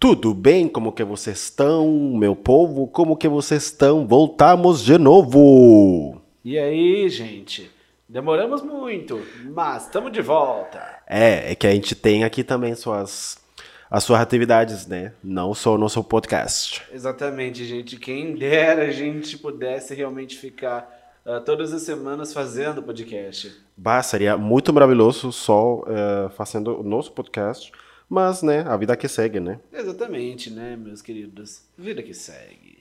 [0.00, 0.68] Tudo bem?
[0.68, 2.86] Como que vocês estão, meu povo?
[2.86, 4.06] Como que vocês estão?
[4.06, 6.22] Voltamos de novo!
[6.44, 7.68] E aí, gente?
[8.08, 10.80] Demoramos muito, mas estamos de volta.
[11.04, 13.38] É, é que a gente tem aqui também suas
[13.90, 15.14] as suas atividades, né?
[15.24, 16.84] Não só o nosso podcast.
[16.92, 17.96] Exatamente, gente.
[17.96, 23.52] Quem dera a gente pudesse realmente ficar uh, todas as semanas fazendo podcast.
[23.76, 27.72] Bah, seria muito maravilhoso só uh, fazendo o nosso podcast.
[28.08, 29.60] Mas, né, a vida que segue, né?
[29.72, 31.62] Exatamente, né, meus queridos?
[31.76, 32.78] Vida que segue.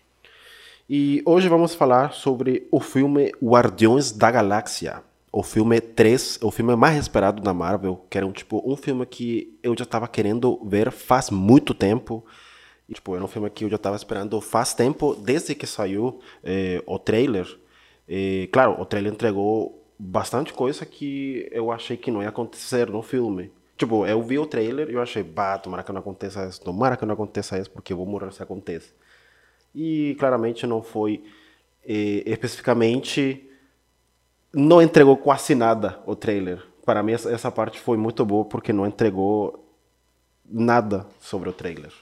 [0.90, 5.04] E hoje vamos falar sobre o filme Guardiões da Galáxia.
[5.30, 9.06] O filme 3, o filme mais esperado da Marvel, que era um, tipo, um filme
[9.06, 12.26] que eu já estava querendo ver faz muito tempo.
[12.88, 16.22] E, tipo, era um filme que eu já estava esperando faz tempo, desde que saiu
[16.42, 17.46] eh, o trailer.
[18.08, 23.02] E, claro, o trailer entregou bastante coisa que eu achei que não ia acontecer no
[23.02, 23.52] filme.
[23.78, 26.98] Tipo, eu vi o trailer e eu achei, bah, tomara que não aconteça isso, tomara
[26.98, 28.92] que não aconteça isso, porque eu vou morrer se aconteça.
[29.74, 31.24] E claramente não foi
[31.86, 33.48] eh, especificamente.
[34.52, 36.64] Não entregou quase nada o trailer.
[36.84, 39.64] Para mim, essa, essa parte foi muito boa porque não entregou
[40.44, 41.94] nada sobre o trailer.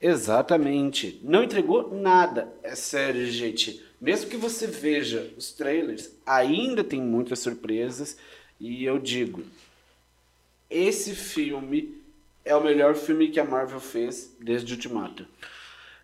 [0.00, 1.20] Exatamente.
[1.22, 2.52] Não entregou nada.
[2.62, 3.84] É sério, gente.
[4.00, 8.16] Mesmo que você veja os trailers, ainda tem muitas surpresas.
[8.58, 9.42] E eu digo,
[10.72, 12.02] esse filme
[12.44, 15.26] é o melhor filme que a Marvel fez desde Ultimato.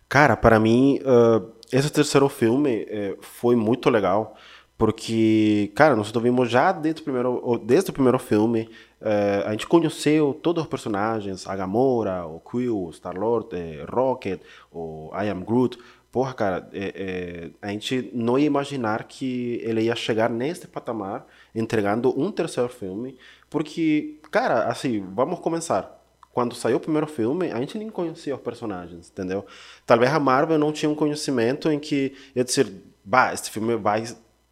[0.07, 4.35] Cara, para mim, uh, esse terceiro filme uh, foi muito legal,
[4.77, 8.69] porque, cara, nós vimos já desde o primeiro, desde o primeiro filme,
[9.01, 14.41] uh, a gente conheceu todos os personagens, a Gamora, o Quill, o Star-Lord, eh, Rocket,
[14.71, 15.77] o I Am Groot.
[16.11, 16.67] Porra, cara,
[17.61, 23.15] a gente não ia imaginar que ele ia chegar neste patamar, entregando um terceiro filme,
[23.49, 25.99] porque, cara, assim, vamos começar
[26.39, 29.45] quando saiu o primeiro filme, a gente nem conhecia os personagens, entendeu?
[29.85, 32.71] Talvez a Marvel não tinha um conhecimento em que ia dizer,
[33.03, 34.03] bah, este filme vai,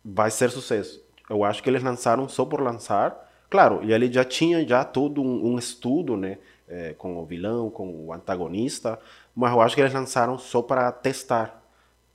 [0.04, 1.02] vai ser sucesso.
[1.30, 3.26] Eu acho que eles lançaram só por lançar.
[3.50, 6.40] Claro, e ele já tinha já todo um, um estudo, né?
[6.68, 9.00] É, com o vilão, com o antagonista,
[9.34, 11.64] mas eu acho que eles lançaram só para testar,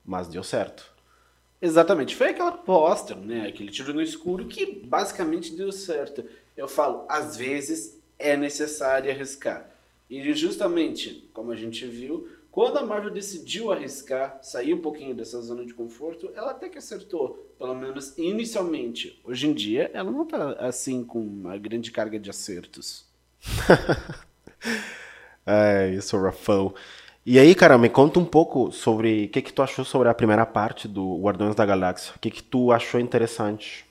[0.04, 0.92] mas deu certo.
[1.62, 3.46] Exatamente, foi aquela aposta, né?
[3.46, 6.22] Aquele tiro no escuro que basicamente deu certo.
[6.56, 9.68] Eu falo, às vezes é necessário arriscar.
[10.08, 15.40] E justamente, como a gente viu, quando a Marvel decidiu arriscar, sair um pouquinho dessa
[15.40, 19.18] zona de conforto, ela até que acertou, pelo menos inicialmente.
[19.24, 23.06] Hoje em dia, ela não está assim com uma grande carga de acertos.
[25.46, 26.74] é, isso, Rafão.
[27.24, 30.14] E aí, cara, me conta um pouco sobre o que, que tu achou sobre a
[30.14, 32.12] primeira parte do Guardiões da Galáxia.
[32.14, 33.86] O que, que tu achou interessante?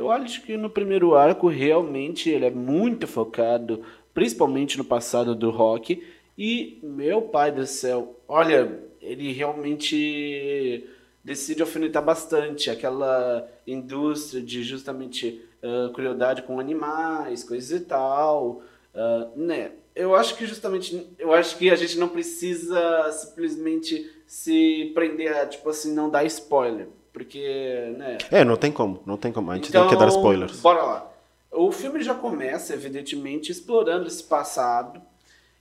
[0.00, 3.84] Eu acho que no primeiro arco realmente ele é muito focado,
[4.14, 6.02] principalmente no passado do Rock.
[6.38, 10.88] E meu pai do céu, olha, ele realmente
[11.22, 18.62] decide alfinetar bastante aquela indústria de justamente uh, crueldade com animais, coisas e tal,
[18.94, 19.72] uh, né?
[19.94, 25.44] Eu acho que justamente, eu acho que a gente não precisa simplesmente se prender a,
[25.44, 26.88] tipo assim, não dar spoiler.
[27.12, 28.18] Porque, né?
[28.30, 29.50] É, não tem como, não tem como.
[29.50, 30.60] A gente então, tem que dar então, spoilers.
[30.60, 31.12] Bora lá.
[31.50, 35.02] O filme já começa, evidentemente, explorando esse passado.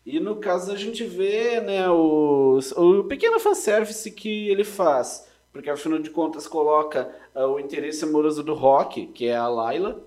[0.06, 5.28] E no caso a gente vê, né, o, o pequeno fanservice que ele faz.
[5.52, 10.00] Porque afinal de contas coloca uh, o interesse amoroso do Rock, que é a Layla.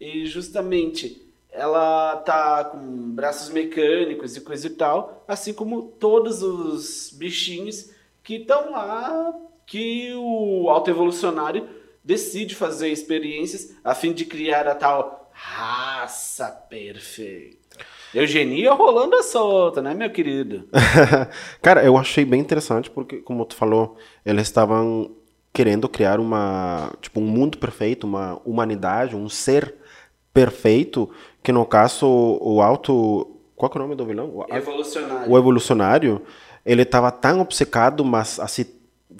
[0.00, 1.22] E justamente
[1.52, 2.78] ela tá com
[3.10, 7.90] braços mecânicos e coisa e tal, assim como todos os bichinhos
[8.24, 9.34] que estão lá
[9.66, 11.68] que o autoevolucionário
[12.04, 17.62] decide fazer experiências a fim de criar a tal raça perfeita.
[18.14, 20.68] Eugenia rolando a solta, né, meu querido?
[21.62, 25.10] Cara, eu achei bem interessante porque, como tu falou, eles estavam
[25.52, 29.74] querendo criar uma, tipo, um mundo perfeito, uma humanidade, um ser
[30.32, 31.10] perfeito,
[31.42, 34.30] que no caso o auto, qual é o nome do vilão?
[34.34, 35.30] O evolucionário.
[35.30, 36.22] O evolucionário,
[36.64, 38.64] ele estava tão obcecado, mas assim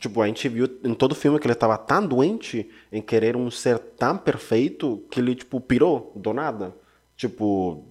[0.03, 3.49] Tipo, a gente viu em todo filme que ele estava tão doente em querer um
[3.53, 6.75] ser tão perfeito que ele, tipo, pirou do nada.
[7.17, 7.85] Tipo,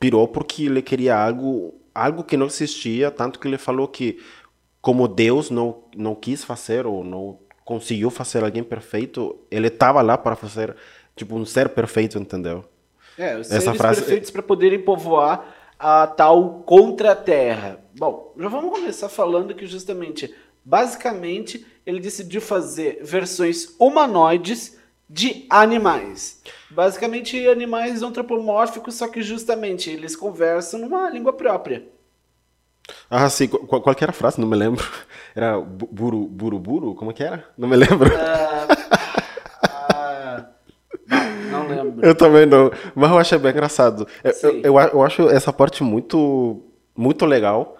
[0.00, 4.20] pirou porque ele queria algo, algo que não existia, tanto que ele falou que
[4.80, 10.18] como Deus não, não quis fazer ou não conseguiu fazer alguém perfeito, ele estava lá
[10.18, 10.74] para fazer,
[11.14, 12.64] tipo, um ser perfeito, entendeu?
[13.16, 14.00] É, os Essa frase...
[14.00, 17.78] perfeitos para poderem povoar a tal contra-terra.
[17.96, 24.78] Bom, já vamos começar falando que justamente Basicamente, ele decidiu fazer versões humanoides
[25.08, 26.40] de animais.
[26.70, 31.86] Basicamente, animais antropomórficos, só que justamente eles conversam numa língua própria.
[33.08, 33.48] Ah, sim.
[33.48, 34.40] Qual, qual que era a frase?
[34.40, 34.84] Não me lembro.
[35.36, 36.94] Era bu- buru, buru, buru?
[36.94, 37.44] Como que era?
[37.58, 38.08] Não me lembro.
[38.16, 38.68] Ah,
[39.62, 40.46] ah,
[41.50, 42.06] não lembro.
[42.06, 42.70] Eu também não.
[42.94, 44.06] Mas eu achei bem engraçado.
[44.22, 44.32] Eu,
[44.62, 46.62] eu, eu acho essa parte muito,
[46.96, 47.76] muito legal.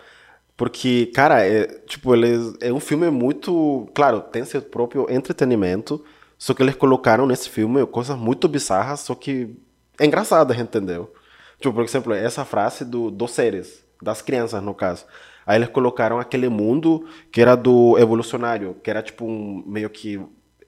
[0.57, 3.89] Porque, cara, é, tipo, eles, é um filme muito.
[3.95, 6.05] Claro, tem seu próprio entretenimento.
[6.39, 9.57] Só que eles colocaram nesse filme coisas muito bizarras, só que
[9.99, 11.13] é engraçada, entendeu?
[11.59, 15.07] Tipo, por exemplo, essa frase do, dos seres, das crianças, no caso.
[15.47, 20.21] Aí eles colocaram aquele mundo que era do evolucionário, que era tipo um meio que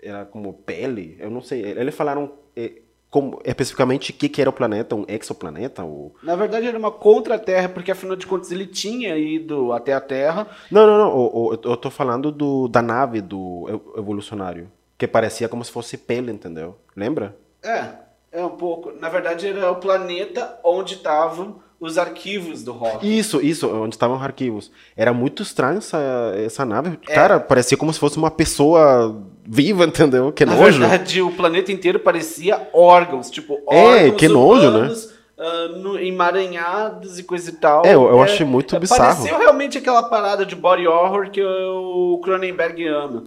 [0.02, 1.62] era como pele, eu não sei.
[1.62, 2.82] Eles falaram eh,
[3.16, 5.82] como, especificamente o que, que era o planeta, um exoplaneta?
[5.82, 6.14] Ou...
[6.22, 10.46] Na verdade, era uma contra-terra, porque afinal de contas ele tinha ido até a Terra.
[10.70, 11.16] Não, não, não.
[11.16, 15.96] o- o- eu tô falando do, da nave do evolucionário, que parecia como se fosse
[15.96, 16.76] pele, entendeu?
[16.94, 17.34] Lembra?
[17.64, 17.86] É,
[18.32, 18.92] é um pouco.
[19.00, 23.06] Na verdade, era o planeta onde estavam os arquivos do rock.
[23.18, 24.70] Isso, isso, onde estavam os arquivos.
[24.96, 25.98] Era muito estranho essa,
[26.36, 26.96] essa nave.
[26.98, 30.32] Cara, parecia como se fosse uma pessoa viva, entendeu?
[30.32, 30.78] Que Na nojo.
[30.80, 34.94] verdade, o planeta inteiro parecia órgãos, tipo, É, órgãos que nojo, né?
[35.38, 37.84] ah, no- emaranhados e coisa e tal.
[37.86, 39.16] É, eu- eu achei muito bizarro.
[39.16, 43.24] Pareceu realmente aquela parada de body horror que o Cronenberg ama.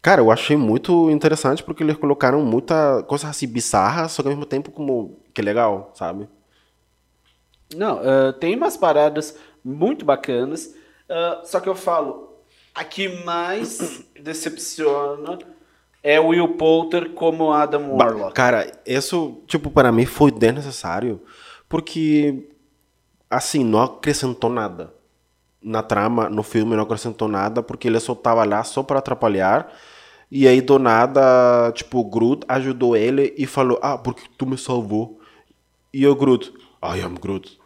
[0.00, 4.32] Cara, eu achei muito interessante porque eles colocaram muita coisa assim bizarra, só que ao
[4.34, 6.28] mesmo tempo como que legal, sabe?
[7.74, 10.72] Não, ah, tem umas paradas muito bacanas,
[11.10, 12.36] ah, só que eu falo,
[12.74, 15.38] a que mais decepciona
[16.02, 18.32] é Will Poulter como Adam Warlock.
[18.32, 21.20] Cara, isso, tipo, para mim foi desnecessário,
[21.68, 22.48] porque,
[23.28, 24.94] assim, não acrescentou nada.
[25.60, 29.72] Na trama, no filme, não acrescentou nada, porque ele só tava lá só para atrapalhar.
[30.30, 34.56] E aí, do nada, tipo, o Groot ajudou ele e falou, ah, porque tu me
[34.56, 35.20] salvou.
[35.92, 36.54] E o Groot,
[36.84, 37.58] I am Groot.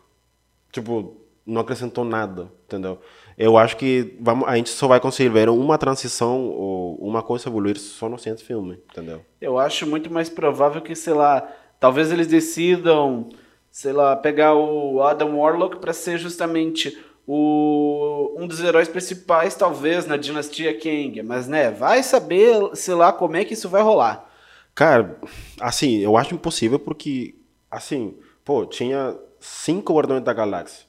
[0.73, 1.15] Tipo,
[1.45, 2.99] não acrescentou nada, entendeu?
[3.43, 7.49] Eu acho que vamos, a gente só vai conseguir ver uma transição ou uma coisa
[7.49, 9.23] evoluir só no ciente filme, entendeu?
[9.41, 11.51] Eu acho muito mais provável que, sei lá,
[11.81, 13.31] talvez eles decidam,
[13.71, 20.05] sei lá, pegar o Adam Warlock para ser justamente o, um dos heróis principais, talvez,
[20.05, 21.23] na dinastia Kang.
[21.23, 24.31] Mas, né, vai saber, sei lá, como é que isso vai rolar.
[24.75, 25.19] Cara,
[25.59, 27.35] assim, eu acho impossível porque,
[27.71, 30.85] assim, pô, tinha cinco Guardiões da Galáxia.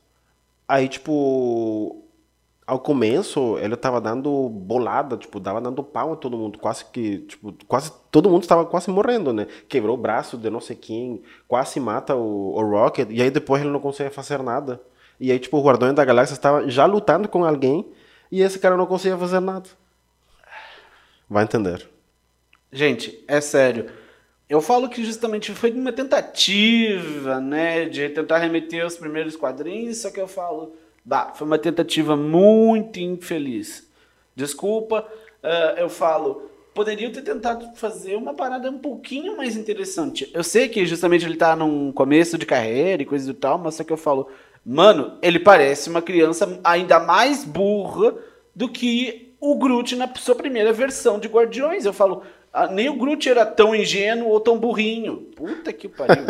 [0.68, 2.01] Aí, tipo,
[2.72, 7.18] ao começo, ele tava dando bolada, tipo, dava dando pau a todo mundo, quase que,
[7.18, 9.46] tipo, quase todo mundo estava quase morrendo, né?
[9.68, 13.62] Quebrou o braço de não sei quem, quase mata o, o Rocket, e aí depois
[13.62, 14.82] ele não consegue fazer nada.
[15.20, 17.92] E aí, tipo, o Guardiões da Galáxia estava já lutando com alguém,
[18.32, 19.70] e esse cara não conseguia fazer nada.
[21.30, 21.90] Vai entender.
[22.72, 23.92] Gente, é sério.
[24.48, 30.10] Eu falo que justamente foi uma tentativa, né, de tentar remeter aos primeiros quadrinhos, só
[30.10, 33.90] que eu falo, bah, foi uma tentativa muito infeliz.
[34.36, 35.08] Desculpa,
[35.44, 40.30] ah, eu falo, poderiam ter tentado fazer uma parada um pouquinho mais interessante.
[40.34, 43.76] Eu sei que justamente ele tá num começo de carreira e coisa do tal, mas
[43.76, 44.30] só que eu falo,
[44.66, 48.16] mano, ele parece uma criança ainda mais burra
[48.56, 51.86] do que o Groot na sua primeira versão de Guardiões.
[51.86, 55.18] Eu falo, ah, nem o Groot era tão ingênuo ou tão burrinho.
[55.36, 56.26] Puta que pariu.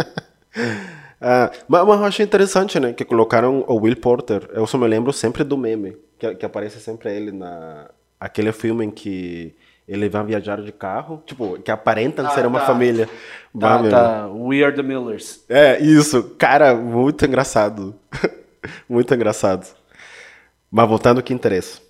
[1.21, 2.94] Ah, mas, mas eu achei interessante, né?
[2.94, 4.50] Que colocaram o Will Porter.
[4.53, 8.85] Eu só me lembro sempre do meme, que, que aparece sempre ele na aquele filme
[8.85, 9.56] em que
[9.87, 12.66] ele vai viajar de carro, tipo, que aparentam Ah, ser uma tá.
[12.68, 13.09] família.
[13.54, 13.92] Bah, tá, meu.
[13.92, 14.28] tá.
[14.31, 15.44] We are the Millers.
[15.49, 16.23] É, isso.
[16.37, 17.95] Cara, muito engraçado.
[18.87, 19.66] muito engraçado.
[20.69, 21.81] Mas voltando ao que interessa.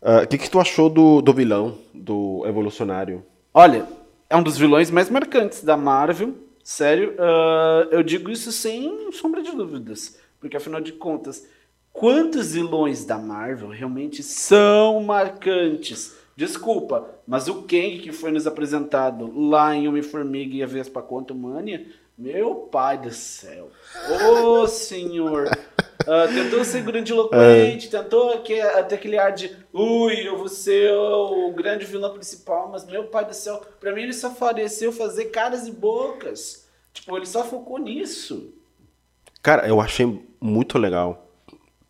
[0.00, 3.24] Ah, O que, que tu achou do, do vilão, do evolucionário?
[3.52, 3.84] Olha,
[4.30, 6.34] é um dos vilões mais marcantes da Marvel.
[6.64, 10.18] Sério, ah, eu digo isso sem sombra de dúvidas.
[10.40, 11.46] Porque afinal de contas,
[11.92, 16.16] quantos vilões da Marvel realmente são marcantes?
[16.34, 21.86] Desculpa, mas o Kang que foi nos apresentado lá em Homem-Formiga e a Vespa Quantumania,
[22.16, 23.70] meu pai do céu.
[24.26, 25.50] Ô senhor!
[26.06, 31.52] Ah, tentou ser grandiloquente, tentou que- ter aquele ar de ui, eu vou ser o
[31.52, 35.66] grande vilão principal, mas meu pai do céu, pra mim ele só faleceu fazer caras
[35.66, 36.66] e bocas.
[36.92, 38.52] Tipo, ele só focou nisso.
[39.42, 41.28] Cara, eu achei muito legal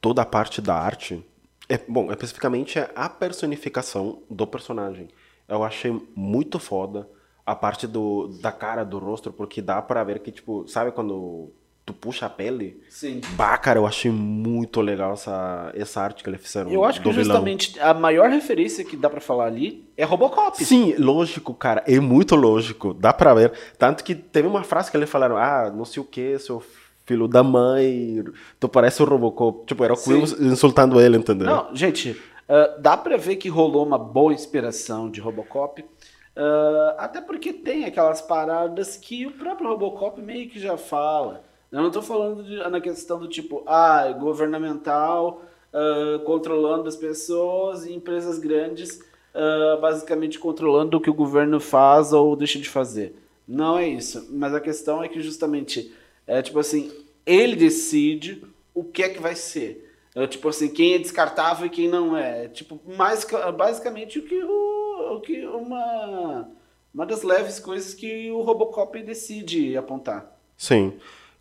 [0.01, 1.25] toda a parte da arte.
[1.69, 5.09] É, bom, especificamente a personificação do personagem.
[5.49, 7.09] Eu achei muito foda
[7.45, 11.51] a parte do, da cara, do rosto, porque dá pra ver que, tipo, sabe quando
[11.85, 12.83] tu puxa a pele?
[12.89, 13.21] Sim.
[13.33, 17.09] Bah, cara, eu achei muito legal essa, essa arte que eles fizeram Eu acho que
[17.09, 17.25] vilão.
[17.25, 20.65] justamente a maior referência que dá pra falar ali é Robocop.
[20.65, 21.85] Sim, lógico, cara.
[21.87, 22.95] É muito lógico.
[22.95, 23.53] Dá pra ver.
[23.79, 26.63] Tanto que teve uma frase que eles falaram, ah, não sei o que, seu
[27.05, 28.25] filho da mãe,
[28.59, 29.67] tu parece o Robocop.
[29.67, 31.47] Tipo, era o Quill insultando ele, entendeu?
[31.47, 35.83] Não, gente, uh, dá pra ver que rolou uma boa inspiração de Robocop.
[35.83, 41.45] Uh, até porque tem aquelas paradas que o próprio Robocop meio que já fala.
[41.75, 47.85] Eu não estou falando de, na questão do tipo, ah, governamental, uh, controlando as pessoas
[47.85, 49.01] e empresas grandes
[49.35, 53.17] uh, basicamente controlando o que o governo faz ou deixa de fazer.
[53.47, 54.29] Não é isso.
[54.31, 55.93] Mas a questão é que justamente
[56.29, 56.93] é tipo assim,
[57.27, 59.93] ele decide o que é que vai ser.
[60.15, 62.47] É, tipo assim, quem é descartável e quem não é.
[62.47, 63.27] Tipo, mais
[63.57, 66.49] basicamente o que, o, o que uma,
[66.95, 70.39] uma das leves coisas que o Robocop decide apontar.
[70.57, 70.93] Sim.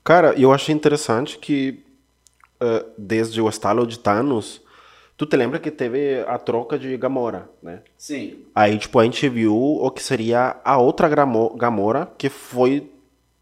[0.03, 1.83] Cara, eu achei interessante que
[2.61, 4.61] uh, desde o estalo de Thanos,
[5.15, 7.81] Tu te lembra que teve a troca de Gamora, né?
[7.97, 8.45] Sim.
[8.53, 12.91] Aí, tipo, a gente viu o que seria a outra Gamora que foi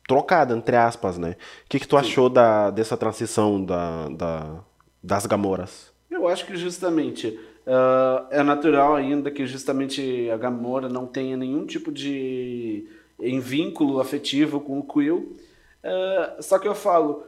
[0.07, 1.37] trocada, entre aspas, né?
[1.65, 2.01] O que, que tu Sim.
[2.01, 4.59] achou da, dessa transição da, da,
[5.01, 5.91] das Gamoras?
[6.09, 11.65] Eu acho que justamente uh, é natural ainda que justamente a Gamora não tenha nenhum
[11.65, 12.85] tipo de
[13.17, 15.37] em vínculo afetivo com o Quill.
[15.83, 17.23] Uh, só que eu falo,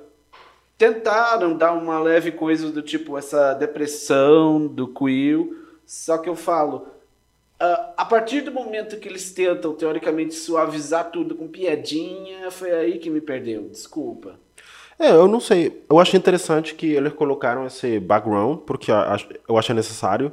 [0.77, 6.87] tentaram dar uma leve coisa do tipo essa depressão do Quill, só que eu falo,
[7.61, 12.99] uh, a partir do momento que eles tentam teoricamente suavizar tudo com piadinha, foi aí
[12.99, 14.39] que me perdeu, desculpa.
[14.99, 15.83] É, eu não sei.
[15.89, 18.91] Eu achei interessante que eles colocaram esse background, porque
[19.49, 20.31] eu achei necessário.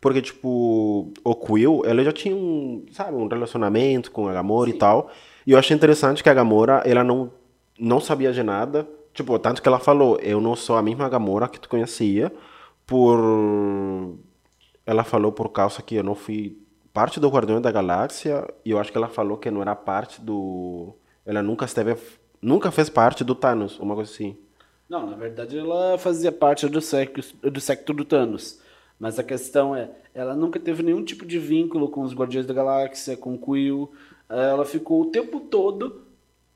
[0.00, 4.76] Porque, tipo, o Quill, ele já tinha um, sabe, um relacionamento com a Gamora Sim.
[4.76, 5.10] e tal.
[5.46, 7.30] E eu achei interessante que a Gamora, ela não,
[7.78, 8.88] não sabia de nada.
[9.12, 12.32] Tipo, tanto que ela falou, eu não sou a mesma Gamora que tu conhecia,
[12.86, 13.18] por...
[14.86, 16.58] Ela falou por causa que eu não fui
[16.92, 20.20] parte do Guardião da Galáxia, e eu acho que ela falou que não era parte
[20.20, 20.94] do...
[21.26, 21.96] Ela nunca esteve...
[22.40, 24.36] Nunca fez parte do Thanos, uma coisa assim.
[24.88, 28.60] Não, na verdade ela fazia parte do secto, do secto do Thanos.
[28.98, 32.54] Mas a questão é, ela nunca teve nenhum tipo de vínculo com os Guardiões da
[32.54, 33.92] Galáxia, com o Quill.
[34.28, 36.02] Ela ficou o tempo todo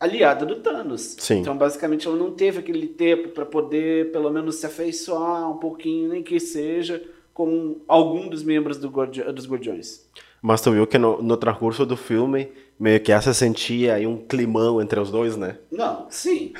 [0.06, 1.16] aliada do Thanos.
[1.18, 1.40] Sim.
[1.40, 6.08] Então, basicamente, ela não teve aquele tempo para poder, pelo menos, se afeiçoar um pouquinho,
[6.08, 7.02] nem que seja,
[7.34, 10.06] com algum dos membros do Guardi dos Guardiões.
[10.40, 14.16] Mas tu viu que no, no transcurso do filme, meio que essa sentia aí um
[14.16, 15.58] climão entre os dois, né?
[15.70, 16.52] Não, sim.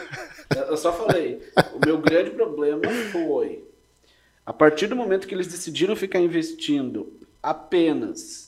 [0.69, 1.41] Eu só falei.
[1.75, 3.65] o meu grande problema foi,
[4.45, 7.13] a partir do momento que eles decidiram ficar investindo
[7.43, 8.46] apenas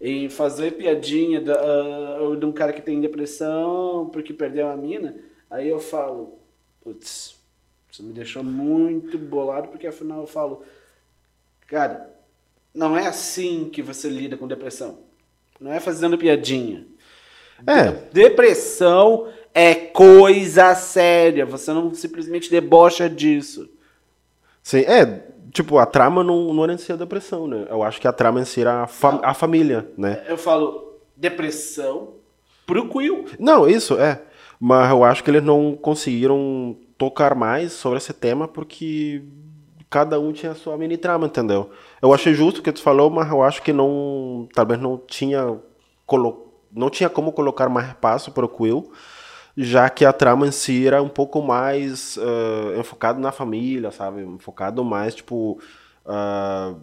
[0.00, 5.16] em fazer piadinha da, uh, de um cara que tem depressão porque perdeu a mina,
[5.50, 6.38] aí eu falo,
[6.82, 7.36] putz,
[7.90, 10.62] isso me deixou muito bolado, porque afinal eu falo,
[11.66, 12.14] cara,
[12.74, 15.00] não é assim que você lida com depressão.
[15.60, 16.86] Não é fazendo piadinha.
[17.66, 17.90] É.
[18.12, 21.44] Depressão é coisa séria.
[21.44, 23.68] Você não simplesmente debocha disso.
[24.68, 27.66] Sim, é tipo, a trama não, não era em si a depressão, né?
[27.70, 30.22] Eu acho que a trama em si era a, fa a família, né?
[30.28, 32.16] Eu falo depressão
[32.66, 33.24] pro Quill.
[33.40, 34.20] Não, isso, é.
[34.60, 39.22] Mas eu acho que eles não conseguiram tocar mais sobre esse tema porque
[39.88, 41.70] cada um tinha a sua mini trama, entendeu?
[42.02, 45.58] Eu achei justo o que tu falou, mas eu acho que não, talvez não tinha
[46.04, 48.92] colo não tinha como colocar mais espaço para o Quill
[49.60, 54.22] já que a trama em si era um pouco mais uh, enfocado na família, sabe?
[54.22, 55.60] Enfocado mais, tipo,
[56.06, 56.80] uh,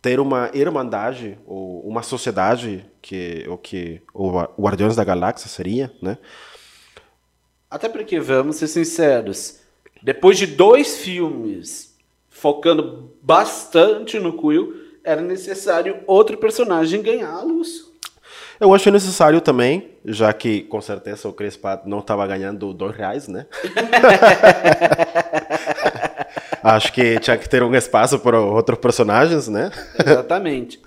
[0.00, 6.18] ter uma irmandade, ou uma sociedade, que o que o Guardiões da Galáxia seria, né?
[7.68, 9.58] Até porque, vamos ser sinceros,
[10.00, 17.87] depois de dois filmes focando bastante no Quill, era necessário outro personagem ganhar a luz.
[18.60, 23.28] Eu achei necessário também, já que com certeza o Crespa não estava ganhando dois reais,
[23.28, 23.46] né?
[26.62, 29.70] Acho que tinha que ter um espaço para outros personagens, né?
[30.04, 30.80] Exatamente.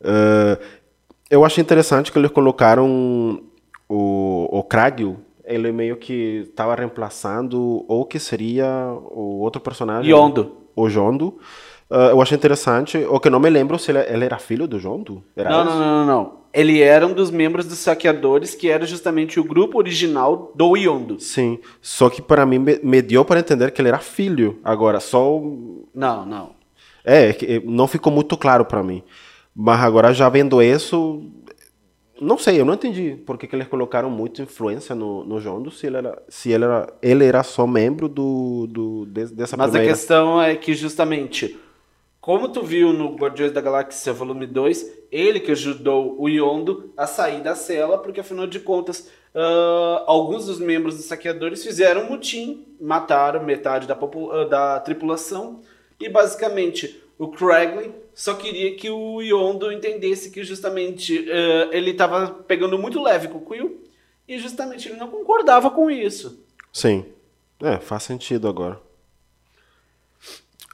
[0.00, 0.56] uh,
[1.28, 3.42] eu achei interessante que eles colocaram
[3.88, 8.66] o, o Kragil, ele meio que estava reemplaçando o que seria
[9.10, 10.12] o outro personagem.
[10.12, 10.56] Yondo.
[10.76, 11.38] O Jondo.
[11.90, 12.98] Uh, eu achei interessante.
[13.08, 15.24] O que eu não me lembro se ele, ele era filho do Jondo?
[15.34, 19.40] Era não, não, não, não, Ele era um dos membros dos saqueadores, que era justamente
[19.40, 21.18] o grupo original do Yondo.
[21.18, 21.58] Sim.
[21.80, 24.58] Só que para mim me, me deu para entender que ele era filho.
[24.62, 25.40] Agora, só.
[25.94, 26.50] Não, não.
[27.04, 29.02] É, não ficou muito claro para mim.
[29.56, 31.22] Mas agora já vendo isso,
[32.20, 35.70] não sei, eu não entendi por que, que eles colocaram muita influência no, no Jondo
[35.70, 39.92] se ele era, se ele era, ele era só membro do, do dessa Mas primeira...
[39.92, 41.58] a questão é que justamente
[42.20, 47.06] como tu viu no Guardiões da Galáxia Volume 2, ele que ajudou o Yondo a
[47.06, 52.10] sair da cela, porque afinal de contas, uh, alguns dos membros dos saqueadores fizeram um
[52.10, 55.62] mutim, mataram metade da, uh, da tripulação
[55.98, 62.28] e basicamente o Craigley só queria que o Yondo entendesse que justamente uh, ele estava
[62.46, 63.84] pegando muito leve com o Quill
[64.26, 66.44] e justamente ele não concordava com isso.
[66.72, 67.06] Sim.
[67.60, 68.80] É, faz sentido agora.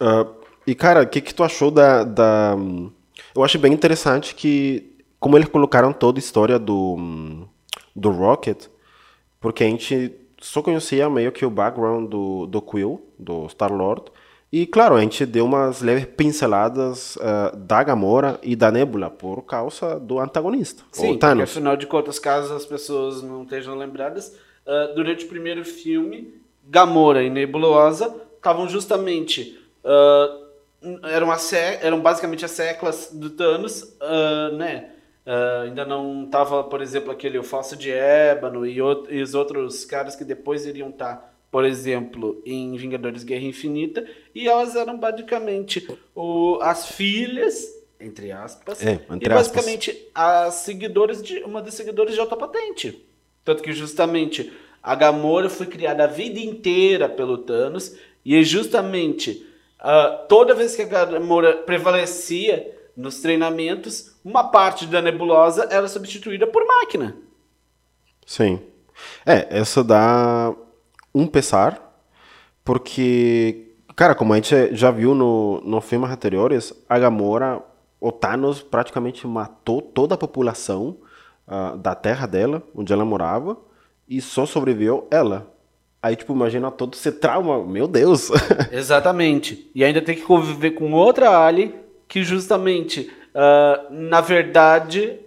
[0.00, 2.56] Uh, e, cara, o que, que tu achou da, da.
[3.34, 7.46] Eu acho bem interessante que, como eles colocaram toda a história do,
[7.94, 8.66] do Rocket,
[9.40, 14.04] porque a gente só conhecia meio que o background do, do Quill, do Star-Lord,
[14.52, 19.42] e, claro, a gente deu umas leves pinceladas uh, da Gamora e da Nebula por
[19.42, 21.44] causa do antagonista, Sim, o Thanos.
[21.44, 26.34] porque afinal de contas, caso as pessoas não estejam lembradas, uh, durante o primeiro filme,
[26.68, 29.58] Gamora e Nebulosa estavam justamente...
[29.84, 30.43] Uh,
[31.02, 31.38] eram, a
[31.80, 33.96] eram basicamente as seclas do Thanos,
[34.56, 34.90] né?
[35.64, 40.14] ainda não estava, por exemplo, aquele o Falso de Ébano e, e, os outros caras
[40.14, 41.16] que depois iriam estar...
[41.16, 48.32] Tá por exemplo, em Vingadores Guerra Infinita, e elas eram basicamente o, as filhas, entre
[48.32, 50.48] aspas, é, entre e basicamente aspas.
[50.48, 53.06] as seguidoras de uma das seguidoras de alta patente.
[53.44, 59.46] Tanto que justamente a Gamora foi criada a vida inteira pelo Thanos, e justamente
[59.84, 66.46] uh, toda vez que a Gamora prevalecia nos treinamentos, uma parte da nebulosa era substituída
[66.46, 67.16] por máquina.
[68.26, 68.60] Sim.
[69.26, 70.54] É, essa dá
[71.14, 71.80] um pesar,
[72.64, 77.62] porque, cara, como a gente já viu no, no filmes anteriores, a Gamora,
[78.00, 80.98] o Thanos praticamente matou toda a população
[81.46, 83.56] uh, da terra dela, onde ela morava,
[84.08, 85.53] e só sobreviveu ela.
[86.04, 88.30] Aí, tipo, imagina todo esse trauma, meu Deus.
[88.70, 89.70] Exatamente.
[89.74, 91.74] E ainda tem que conviver com outra Ali
[92.06, 95.18] que justamente, uh, na verdade,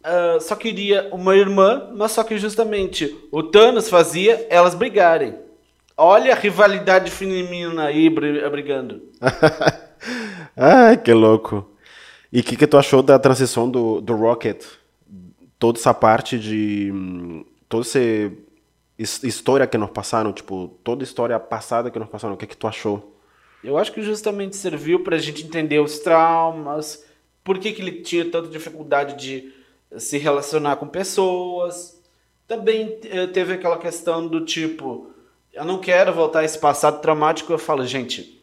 [0.00, 5.36] uh, só queria uma irmã, mas só que justamente o Thanos fazia elas brigarem.
[5.96, 9.02] Olha a rivalidade feminina aí brigando.
[10.56, 11.70] Ai, que louco.
[12.32, 14.60] E o que, que tu achou da transição do, do Rocket?
[15.56, 16.92] Toda essa parte de.
[17.68, 18.00] Toda essa
[18.98, 22.66] história que nós passaram, tipo, toda história passada que nós passaram, o que, que tu
[22.66, 23.14] achou?
[23.62, 27.04] Eu acho que justamente serviu para a gente entender os traumas,
[27.42, 29.52] por que, que ele tinha tanta dificuldade de
[29.98, 32.00] se relacionar com pessoas.
[32.46, 35.10] Também eh, teve aquela questão do tipo,
[35.52, 37.52] eu não quero voltar a esse passado traumático.
[37.52, 38.42] Eu falo, gente,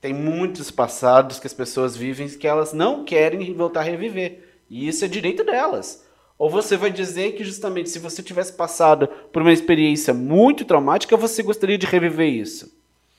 [0.00, 4.42] tem muitos passados que as pessoas vivem que elas não querem voltar a reviver.
[4.68, 6.05] E isso é direito delas.
[6.38, 11.16] Ou você vai dizer que justamente se você tivesse passado por uma experiência muito traumática,
[11.16, 12.72] você gostaria de reviver isso.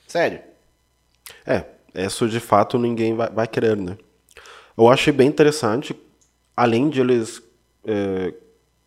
[0.06, 0.40] Sério.
[1.44, 3.96] É, isso de fato ninguém vai, vai querer, né?
[4.76, 5.94] Eu achei bem interessante,
[6.56, 7.42] além de eles
[7.84, 8.32] é,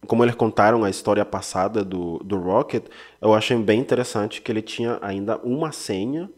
[0.07, 2.85] como eles contaram a história passada do, do Rocket,
[3.21, 6.29] eu achei bem interessante que ele tinha ainda uma senha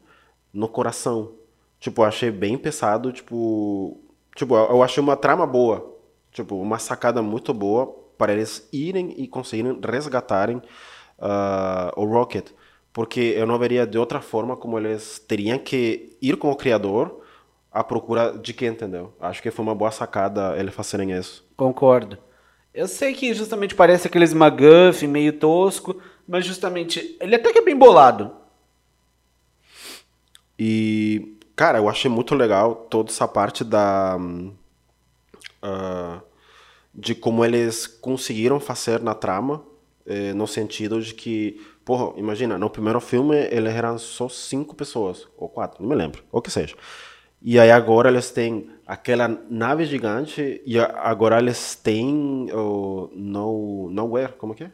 [0.54, 1.32] no coração.
[1.80, 4.00] Tipo, eu achei bem pesado, tipo...
[4.36, 5.93] Tipo, eu achei uma trama boa.
[6.34, 12.50] Tipo, uma sacada muito boa para eles irem e conseguirem resgatarem uh, o Rocket.
[12.92, 17.22] Porque eu não veria de outra forma como eles teriam que ir com o criador
[17.72, 19.14] à procura de quem, entendeu?
[19.20, 21.44] Acho que foi uma boa sacada eles fazerem isso.
[21.58, 22.18] Concordo.
[22.74, 27.64] Eu sei que justamente parece aqueles McGuffin meio tosco, mas justamente ele até que é
[27.64, 28.32] bem bolado.
[30.58, 34.18] E, cara, eu achei muito legal toda essa parte da.
[35.64, 36.22] Uh,
[36.94, 39.64] de como eles conseguiram fazer na trama,
[40.06, 45.28] eh, no sentido de que, porra, imagina, no primeiro filme eles eram só cinco pessoas,
[45.38, 46.76] ou quatro, não me lembro, ou que seja.
[47.42, 54.34] E aí agora eles têm aquela nave gigante e agora eles têm o no, nowhere,
[54.34, 54.72] como que é?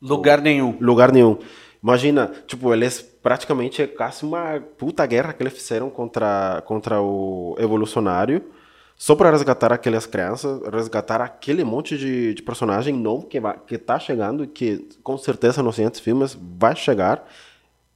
[0.00, 0.76] Lugar nenhum.
[0.80, 1.38] Lugar nenhum.
[1.82, 7.54] Imagina, tipo, eles praticamente é quase uma puta guerra que eles fizeram contra, contra o
[7.58, 8.44] evolucionário
[8.98, 13.78] só para resgatar aquelas crianças, resgatar aquele monte de, de personagem novo que, vai, que
[13.78, 17.24] tá chegando e que com certeza nos seguintes filmes vai chegar.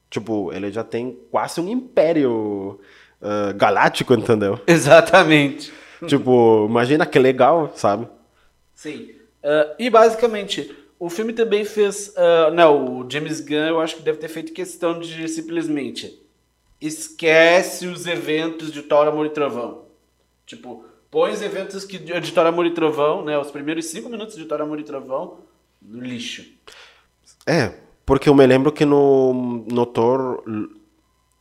[0.08, 2.78] Tipo, ele já tem quase um império
[3.20, 4.60] uh, galáctico, entendeu?
[4.64, 5.72] Exatamente.
[6.06, 8.06] tipo, imagina que legal, sabe?
[8.72, 9.10] Sim.
[9.42, 12.10] Uh, e basicamente, o filme também fez.
[12.10, 16.22] Uh, não, o James Gunn eu acho que deve ter feito questão de simplesmente
[16.80, 19.82] esquece os eventos de Thor, Amor e Trovão.
[20.44, 23.38] Tipo, põe os eventos que, de Thor, Amor e Trovão, né?
[23.38, 25.40] Os primeiros cinco minutos de Thor, Amor e Trovão
[25.80, 26.42] no lixo.
[27.46, 27.74] É,
[28.06, 30.42] porque eu me lembro que no, no Thor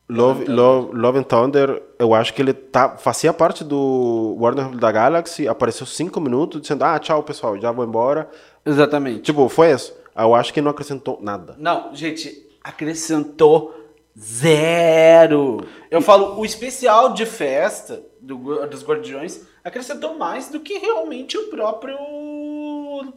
[0.10, 4.91] Love, Love, Love and Thunder, eu acho que ele tá, fazia parte do Warner da
[4.91, 8.29] Galaxy, apareceu cinco minutos dizendo, ah, tchau pessoal, já vou embora.
[8.65, 9.21] Exatamente.
[9.21, 9.95] Tipo, foi isso.
[10.13, 11.55] Eu acho que não acrescentou nada.
[11.57, 13.73] Não, gente, acrescentou
[14.19, 15.65] zero.
[15.89, 21.49] Eu falo, o especial de festa do- dos Guardiões acrescentou mais do que realmente o
[21.49, 21.97] próprio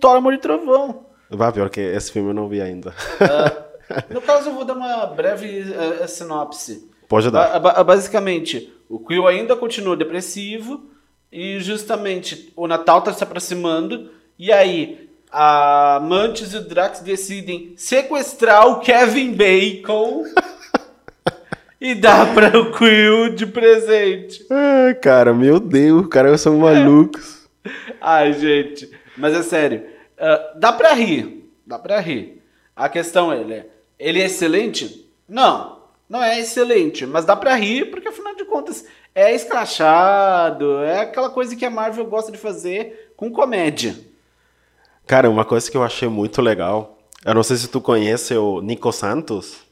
[0.00, 1.06] Thor Amor e Trovão.
[1.30, 2.94] Vá, pior que esse filme eu não vi ainda.
[3.20, 5.64] Ah, no caso, eu vou dar uma breve
[6.00, 6.90] eh, sinopse.
[7.08, 7.58] Pode dar.
[7.60, 10.84] Ba- basicamente, o Quill ainda continua depressivo
[11.30, 17.74] e justamente o Natal está se aproximando e aí a Mantis e o Drax decidem
[17.76, 20.22] sequestrar o Kevin Bacon
[21.84, 24.46] e dar para o Quill de presente.
[24.48, 27.46] Ai, cara, meu Deus, caras são malucos.
[28.00, 29.84] Ai, gente, mas é sério,
[30.18, 32.42] ah, dá pra rir, dá pra rir.
[32.74, 33.66] A questão é, ele é,
[33.98, 35.10] ele é excelente?
[35.28, 41.02] Não, não é excelente, mas dá pra rir porque afinal de contas é escrachado, é
[41.02, 43.94] aquela coisa que a Marvel gosta de fazer com comédia.
[45.06, 48.62] Cara, uma coisa que eu achei muito legal, eu não sei se tu conhece o
[48.62, 49.63] Nico Santos.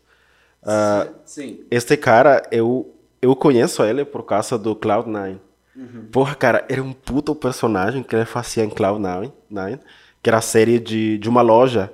[0.65, 1.61] Ah, Sim.
[1.71, 5.37] Este cara, eu, eu conheço ele por causa do Cloud9.
[6.11, 9.79] Porra, cara, era um puto personagem que ele fazia em Cloud9, Nine,
[10.23, 11.91] que era a série de, de uma loja.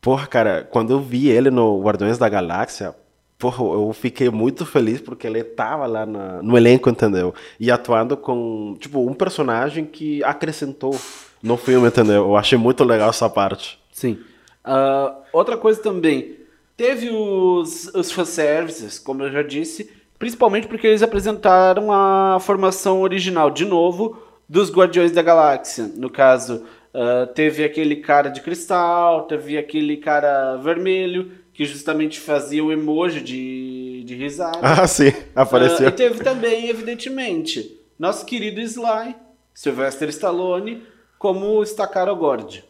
[0.00, 2.92] Porra, cara, quando eu vi ele no Guardiões da Galáxia,
[3.38, 7.32] porra, eu fiquei muito feliz porque ele tava lá na- no elenco, entendeu?
[7.60, 10.98] E atuando com, tipo, um personagem que acrescentou
[11.40, 12.24] no filme, entendeu?
[12.26, 13.78] Eu achei muito legal essa parte.
[13.92, 14.18] Sim.
[14.64, 16.38] Ah, outra coisa também,
[16.76, 23.50] teve os, os fanservices, como eu já disse, principalmente porque eles apresentaram a formação original,
[23.50, 25.90] de novo, dos Guardiões da Galáxia.
[25.96, 32.64] No caso, ah, teve aquele cara de cristal, teve aquele cara vermelho, que justamente fazia
[32.64, 34.58] o emoji de, de risada.
[34.62, 35.86] Ah, sim, apareceu.
[35.86, 39.14] Ah, e teve também, evidentemente, nosso querido Sly,
[39.54, 40.82] Sylvester Stallone,
[41.18, 42.64] como Stacarogord.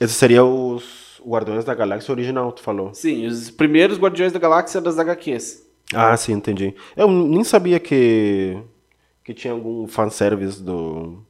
[0.00, 2.94] Esse seria os Guardiões da Galáxia original, tu falou.
[2.94, 5.66] Sim, os primeiros Guardiões da Galáxia das HQs.
[5.94, 6.74] Ah, sim, entendi.
[6.96, 8.58] Eu nem sabia que,
[9.24, 11.22] que tinha algum fanservice do,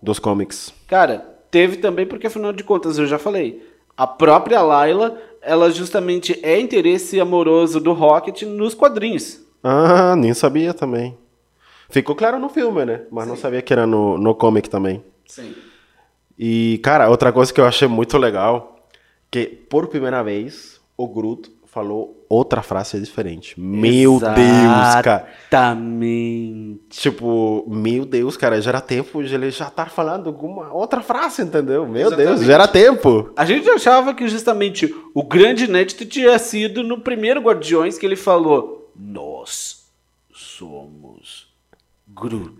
[0.00, 0.72] dos comics.
[0.86, 1.18] Cara,
[1.50, 6.60] teve também porque, afinal de contas, eu já falei, a própria Layla, ela justamente é
[6.60, 9.40] interesse amoroso do Rocket nos quadrinhos.
[9.62, 11.16] Ah, nem sabia também.
[11.88, 13.02] Ficou claro no filme, né?
[13.10, 15.04] Mas não sabia que era no, no comic também.
[15.26, 15.54] Sim.
[16.38, 18.81] E, cara, outra coisa que eu achei muito legal,
[19.32, 23.58] que por primeira vez o Groot falou outra frase diferente.
[23.58, 25.26] Meu Deus, cara.
[25.46, 26.80] Exatamente.
[26.90, 31.40] Tipo, meu Deus, cara, já era tempo de ele já estar falando alguma outra frase,
[31.40, 31.88] entendeu?
[31.88, 32.44] Meu Deus, Exatamente.
[32.44, 33.32] já era tempo.
[33.34, 38.16] A gente achava que justamente o grande inédito tinha sido no primeiro Guardiões que ele
[38.16, 39.86] falou: Nós
[40.30, 41.48] somos
[42.06, 42.52] Groot.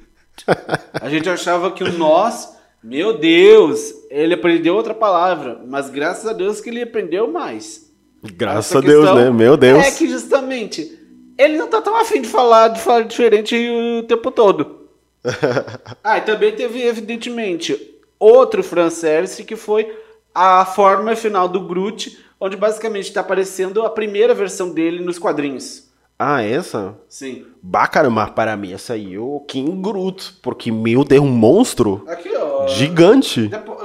[0.99, 6.33] A gente achava que o nós, meu Deus, ele aprendeu outra palavra, mas graças a
[6.33, 7.93] Deus que ele aprendeu mais.
[8.23, 9.31] Graças a Deus, né?
[9.31, 9.85] Meu Deus.
[9.85, 10.99] É que justamente
[11.39, 14.89] ele não tá tão afim de falar, de falar diferente o tempo todo.
[16.03, 19.97] ah, e também teve, evidentemente, outro fanservice que foi
[20.35, 25.92] a forma final do Groot, onde basicamente está aparecendo a primeira versão dele nos quadrinhos.
[26.19, 26.97] Ah, essa?
[27.09, 27.47] Sim.
[27.63, 30.35] Bah, mas para mim essa aí é o King Groot.
[30.43, 32.67] Porque, meu Deus, um monstro Aqui, ó.
[32.69, 33.49] gigante.
[33.49, 33.77] Depo-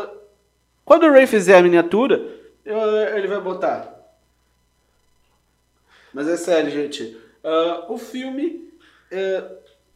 [0.86, 2.22] Quando o Ray fizer a miniatura,
[2.64, 2.78] eu-
[3.18, 3.94] ele vai botar.
[6.14, 7.18] Mas é sério, gente.
[7.44, 8.70] Ah, o filme,
[9.12, 9.44] é,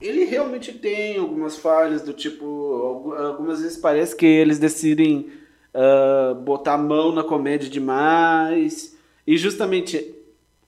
[0.02, 2.46] ele realmente tem algumas falhas do tipo,
[2.84, 5.32] algu- algumas vezes parece que eles decidem
[5.74, 8.98] ah, botar a mão na comédia demais.
[9.26, 10.14] E justamente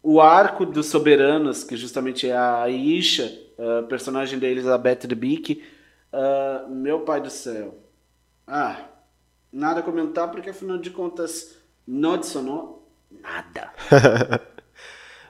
[0.03, 5.63] o arco dos soberanos, que justamente é a Isha, a personagem da Elizabeth Debicki,
[6.11, 7.79] ah, meu pai do céu.
[8.45, 8.77] Ah,
[9.51, 13.71] nada a comentar, porque afinal de contas não adicionou nada.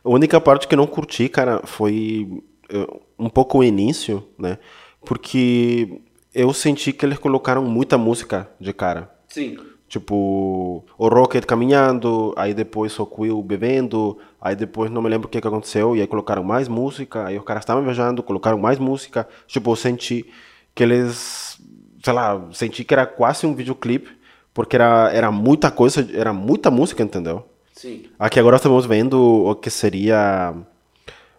[0.03, 4.57] A única parte que eu não curti, cara, foi eh, um pouco o início, né?
[5.05, 6.01] Porque
[6.33, 9.09] eu senti que eles colocaram muita música de cara.
[9.29, 9.57] Sim.
[9.87, 15.31] Tipo, o Rocket caminhando, aí depois o Quill bebendo, aí depois não me lembro o
[15.31, 18.77] que, que aconteceu, e aí colocaram mais música, aí os caras estavam viajando, colocaram mais
[18.77, 19.25] música.
[19.47, 20.29] Tipo, eu senti
[20.75, 21.57] que eles,
[22.03, 24.11] sei lá, senti que era quase um videoclipe,
[24.53, 27.47] porque era, era muita coisa, era muita música, entendeu?
[27.71, 28.03] Sim.
[28.19, 30.53] Aqui agora estamos vendo o que seria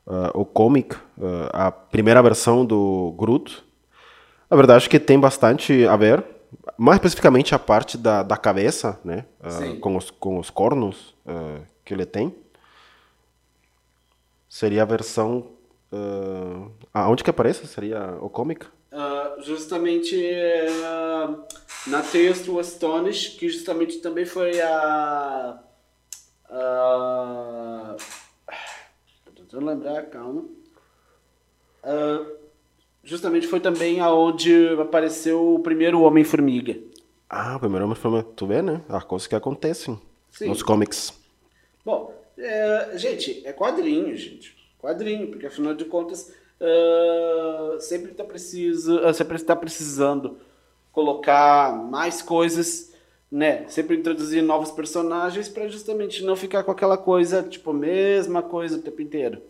[0.06, 0.96] ah, o comic,
[1.52, 3.62] ah, a primeira versão do Groot.
[4.50, 6.24] Na verdade, acho que tem bastante a ver,
[6.78, 9.26] mais especificamente a parte da, da cabeça, né?
[9.46, 9.78] Sim.
[9.78, 11.14] com, os, com os cornos
[11.84, 12.34] que ele tem.
[14.54, 15.50] Seria a versão.
[16.92, 17.66] ah, aonde que aparece?
[17.66, 18.64] Seria o comic?
[18.92, 20.68] Ah, justamente é,
[21.88, 25.58] Na Tales to Astonish, que justamente também foi a.
[26.48, 27.96] a
[29.24, 30.42] tô tentando lembrar, calma.
[31.82, 32.36] Uh,
[33.02, 36.78] justamente foi também aonde apareceu o primeiro Homem-Formiga.
[37.28, 38.28] Ah, o primeiro Homem-Formiga.
[38.36, 38.82] Tu vê, né?
[38.88, 40.46] As coisas que acontecem Sim.
[40.46, 41.12] nos comics.
[41.84, 44.56] Bom, é, gente, é quadrinho, gente.
[44.78, 50.38] Quadrinho, porque afinal de contas uh, sempre está preciso, sempre está precisando
[50.92, 52.92] colocar mais coisas,
[53.30, 53.64] né?
[53.68, 58.82] Sempre introduzir novos personagens para justamente não ficar com aquela coisa, tipo, mesma coisa o
[58.82, 59.42] tempo inteiro.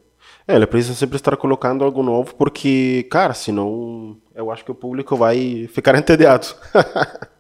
[0.48, 4.74] É, ele precisa sempre estar colocando algo novo, porque, cara, senão eu acho que o
[4.74, 6.46] público vai ficar entediado.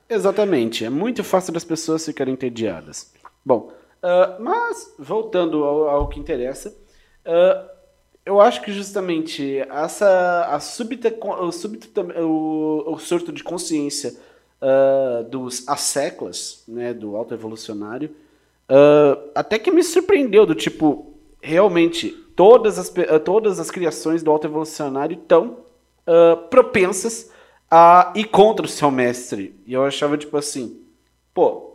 [0.08, 3.12] Exatamente, é muito fácil das pessoas ficarem entediadas.
[3.44, 3.72] Bom,
[4.04, 7.70] uh, mas voltando ao, ao que interessa, uh,
[8.26, 11.88] eu acho que justamente essa a súbita, o, súbito,
[12.22, 14.14] o, o surto de consciência
[14.60, 18.10] uh, dos asseclas, né, do alto evolucionário,
[18.70, 22.92] uh, até que me surpreendeu do tipo realmente todas as,
[23.24, 25.64] todas as criações do alto evolucionário estão
[26.50, 27.30] propensas
[27.70, 29.58] a ir contra o seu mestre.
[29.66, 30.82] E eu achava tipo assim,
[31.32, 31.73] pô,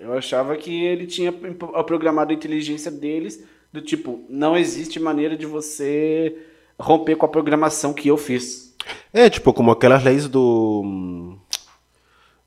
[0.00, 5.46] eu achava que ele tinha programado a inteligência deles do tipo, não existe maneira de
[5.46, 6.36] você
[6.78, 8.74] romper com a programação que eu fiz.
[9.12, 11.36] É, tipo, como aquelas leis do.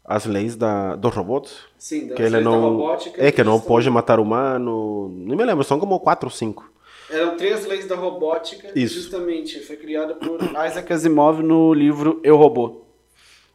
[0.03, 1.59] As leis da, dos robots.
[1.77, 3.25] Sim, que ele não, robótica.
[3.25, 5.09] É, que não pode matar humano.
[5.09, 6.69] Não me lembro, são como quatro ou cinco.
[7.09, 8.71] Eram três leis da robótica.
[8.75, 8.95] Isso.
[8.95, 12.81] Justamente, foi criada por Isaac Asimov no livro Eu Robô.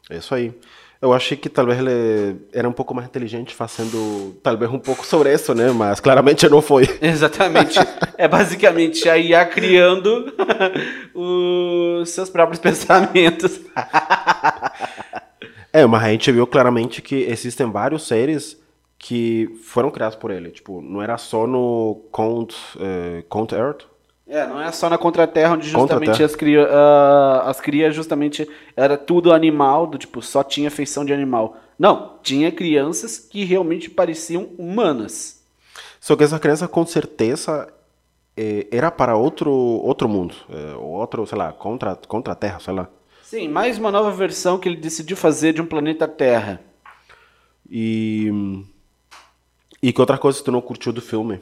[0.09, 0.53] É isso aí.
[1.01, 5.33] Eu achei que talvez ele era um pouco mais inteligente fazendo talvez um pouco sobre
[5.33, 5.71] isso, né?
[5.71, 6.83] Mas claramente não foi.
[7.01, 7.79] Exatamente.
[8.17, 10.33] é basicamente a IA criando
[11.15, 13.61] os seus próprios pensamentos.
[15.71, 18.61] é, mas a gente viu claramente que existem vários seres
[18.97, 20.49] que foram criados por ele.
[20.49, 23.85] Tipo, não era só no Count, uh, Count Earth,
[24.29, 28.95] é, não é só na Contraterra onde justamente as crias, uh, as crias justamente era
[28.95, 31.57] tudo animal, do tipo, só tinha feição de animal.
[31.79, 35.43] Não, tinha crianças que realmente pareciam humanas.
[35.99, 37.67] Só que essa criança com certeza
[38.37, 42.73] eh, era para outro outro mundo, eh, outro, sei lá, contra contra a Terra, sei
[42.73, 42.87] lá.
[43.23, 46.61] Sim, mais uma nova versão que ele decidiu fazer de um planeta Terra.
[47.69, 48.31] E
[49.81, 51.39] e que outra coisa que tu não curtiu do filme?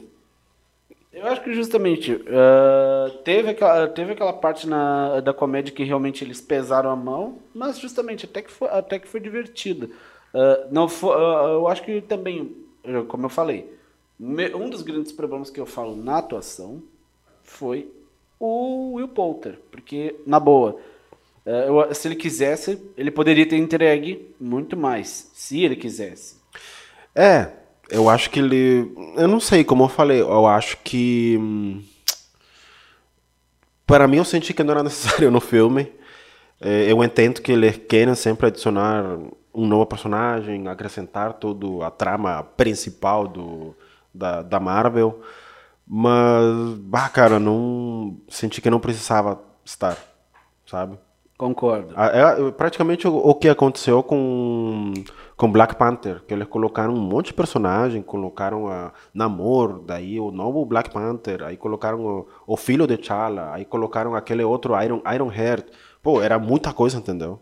[1.17, 6.23] Eu acho que justamente uh, teve, aquela, teve aquela parte na, da comédia que realmente
[6.23, 9.88] eles pesaram a mão, mas justamente até que foi, até que foi divertida.
[9.88, 12.56] Uh, não foi, uh, eu acho que também,
[13.08, 13.67] como eu falei,
[14.19, 16.84] me, um dos grandes problemas que eu falo na atuação
[17.41, 17.91] foi
[18.39, 20.80] o Will Poulter, porque, na boa,
[21.43, 26.38] eu, se ele quisesse, ele poderia ter entregue muito mais, se ele quisesse.
[27.15, 27.53] É,
[27.89, 28.93] eu acho que ele.
[29.15, 31.39] Eu não sei, como eu falei, eu acho que.
[33.86, 35.91] Para mim, eu senti que não era necessário no filme.
[36.60, 39.17] É, eu entendo que eles querem sempre adicionar
[39.54, 43.76] um novo personagem, acrescentar toda a trama principal do,
[44.13, 45.21] da, da Marvel.
[45.86, 49.97] Mas, bah, cara, não senti que não precisava estar,
[50.65, 50.97] sabe?
[51.38, 51.93] Concordo.
[51.95, 54.91] É, praticamente o, que aconteceu com
[55.36, 60.32] com Black Panther, que eles colocaram um monte de personagem, colocaram a Namor, daí o
[60.32, 65.00] novo Black Panther, aí colocaram o, o filho de T'Challa, aí colocaram aquele outro Iron,
[65.13, 65.67] Iron Heart.
[66.02, 67.39] Pô, era muita coisa, entendeu?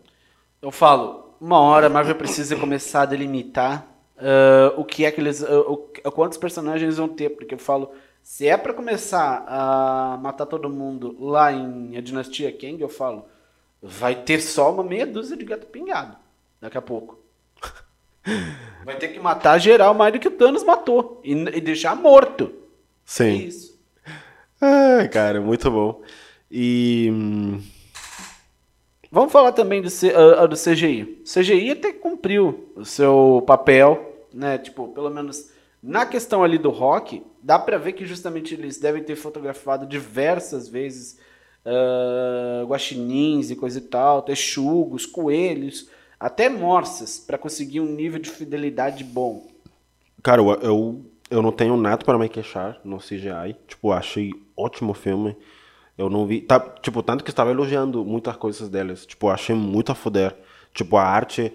[0.60, 3.86] Eu falo, uma hora a Marvel precisa começar a delimitar
[4.18, 5.40] uh, o que é que eles.
[5.40, 7.90] Uh, o, quantos personagens vão ter, porque eu falo.
[8.22, 13.24] Se é para começar a matar todo mundo lá em A Dinastia Kang, eu falo,
[13.82, 16.16] vai ter só uma meia dúzia de gato pingado
[16.60, 17.18] daqui a pouco.
[18.84, 21.20] Vai ter que matar geral mais do que o Thanos matou.
[21.24, 22.52] E, e deixar morto.
[23.04, 23.24] Sim.
[23.24, 23.80] É isso.
[24.60, 26.02] Ah, cara, muito bom.
[26.50, 27.08] E.
[27.12, 27.60] Hum,
[29.10, 31.22] Vamos falar também do, C, uh, do CGI.
[31.24, 34.58] O CGI até cumpriu o seu papel, né?
[34.58, 35.50] Tipo, pelo menos
[35.82, 40.68] na questão ali do rock, dá pra ver que justamente eles devem ter fotografado diversas
[40.68, 41.18] vezes
[41.66, 48.30] uh, guaxinins e coisa e tal, texugos, coelhos, até morsas, para conseguir um nível de
[48.30, 49.46] fidelidade bom.
[50.22, 53.56] Cara, eu, eu, eu não tenho nada para me queixar no CGI.
[53.66, 55.36] Tipo, achei ótimo filme.
[55.98, 56.40] Eu não vi.
[56.40, 59.04] Tá, tipo, tanto que estava elogiando muitas coisas deles.
[59.04, 60.34] Tipo, achei muito a foder.
[60.72, 61.52] Tipo, a arte.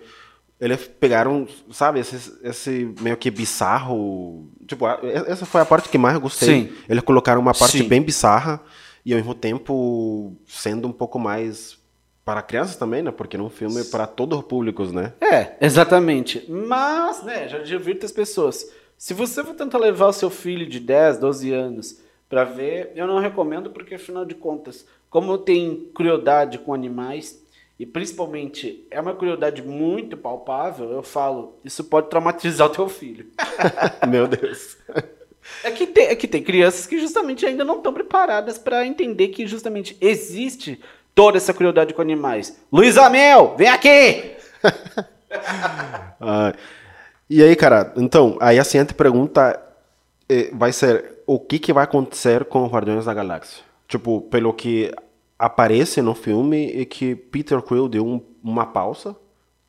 [0.59, 4.47] Eles pegaram, sabe, esse, esse meio que bizarro.
[4.67, 4.85] Tipo,
[5.27, 6.47] essa foi a parte que mais gostei.
[6.47, 6.73] Sim.
[6.87, 7.87] Eles colocaram uma parte Sim.
[7.87, 8.61] bem bizarra
[9.05, 11.79] e ao mesmo tempo sendo um pouco mais
[12.23, 13.11] para crianças também, né?
[13.11, 15.13] Porque é um filme para todos os públicos, né?
[15.19, 16.45] É, exatamente.
[16.49, 18.71] Mas, né, já divirta as pessoas.
[18.97, 23.07] Se você for tentar levar o seu filho de 10, 12 anos para ver, eu
[23.07, 27.41] não recomendo porque afinal de contas, como tem crueldade com animais
[27.79, 33.25] e principalmente é uma crueldade muito palpável, eu falo, isso pode traumatizar o teu filho.
[34.07, 34.77] Meu Deus.
[35.63, 39.29] É que, tem, é que tem crianças que justamente ainda não estão preparadas para entender
[39.29, 40.79] que justamente existe
[41.15, 42.59] toda essa crueldade com animais.
[42.71, 44.35] Luiz Amel, vem aqui!
[46.19, 46.53] ah,
[47.29, 49.59] e aí, cara, então, aí a seguinte pergunta
[50.27, 53.63] eh, vai ser: o que, que vai acontecer com os Guardiões da Galáxia?
[53.87, 54.93] Tipo, pelo que
[55.37, 59.15] aparece no filme, e que Peter Quill deu um, uma pausa,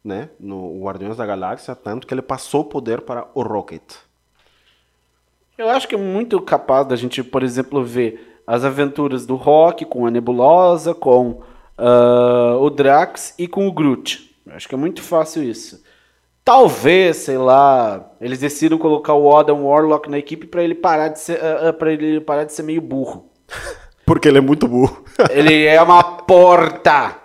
[0.04, 3.82] né, no Guardiões da Galáxia, tanto que ele passou o poder para o Rocket.
[5.56, 9.84] Eu acho que é muito capaz da gente, por exemplo, ver as aventuras do Rock
[9.84, 11.42] com a Nebulosa, com
[11.78, 14.34] uh, o Drax e com o Groot.
[14.48, 15.82] Acho que é muito fácil isso.
[16.44, 21.20] Talvez, sei lá, eles decidam colocar o Adam Warlock na equipe para ele parar de
[21.20, 23.30] ser, uh, uh, para ele parar de ser meio burro.
[24.04, 25.04] Porque ele é muito burro.
[25.30, 27.16] ele é uma porta.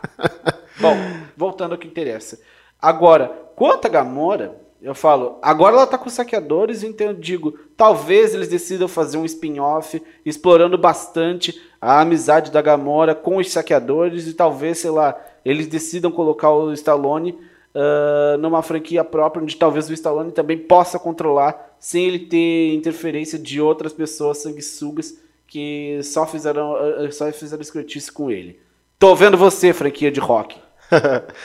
[0.80, 0.96] Bom,
[1.36, 2.40] voltando ao que interessa.
[2.80, 8.34] Agora, quanto a Gamora, eu falo, agora ela tá com saqueadores, então eu digo, talvez
[8.34, 14.34] eles decidam fazer um spin-off explorando bastante a amizade da Gamora com os saqueadores e
[14.34, 17.38] talvez, sei lá, eles decidam colocar o Stallone
[17.76, 23.38] uh, numa franquia própria, onde talvez o Stallone também possa controlar sem ele ter interferência
[23.38, 28.60] de outras pessoas sanguessugas que só fizeram, uh, só fizeram escrotice com ele.
[28.98, 30.58] Tô vendo você, franquia de rock.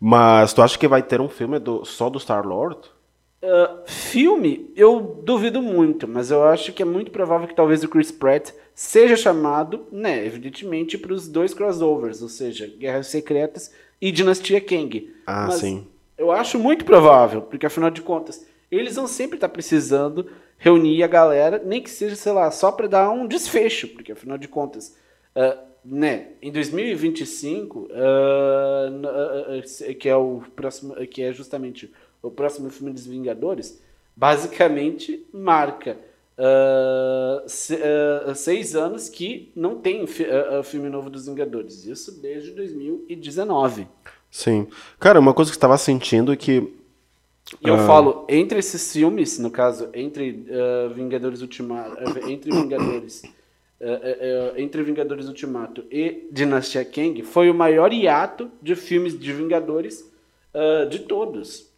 [0.00, 2.78] Mas tu acha que vai ter um filme do, só do Star-Lord?
[3.46, 7.88] Uh, filme, eu duvido muito, mas eu acho que é muito provável que talvez o
[7.88, 14.10] Chris Pratt seja chamado, né, evidentemente, para os dois crossovers, ou seja, Guerras Secretas e
[14.10, 15.14] Dinastia Kang.
[15.24, 15.86] Ah, mas sim.
[16.18, 20.28] Eu acho muito provável, porque afinal de contas, eles vão sempre estar precisando
[20.58, 24.38] reunir a galera, nem que seja, sei lá, só para dar um desfecho, porque afinal
[24.38, 24.96] de contas,
[25.36, 31.92] uh, né, em 2025, uh, uh, que é o próximo, que é justamente
[32.26, 33.80] o próximo filme dos Vingadores,
[34.14, 35.96] basicamente marca
[36.38, 37.78] uh, se,
[38.34, 40.26] seis anos que não tem fi,
[40.64, 41.86] filme novo dos Vingadores.
[41.86, 43.86] Isso desde 2019.
[44.30, 44.66] Sim.
[44.98, 46.72] Cara, uma coisa que estava sentindo é que
[47.62, 50.44] e eu falo, entre esses filmes, no caso, entre
[50.96, 51.96] Vingadores Ultimato,
[52.28, 53.22] entre Vingadores
[53.78, 59.30] é, é, entre Vingadores Ultimato e Dinastia Kang foi o maior hiato de filmes de
[59.34, 60.10] Vingadores
[60.54, 61.70] uh, de todos.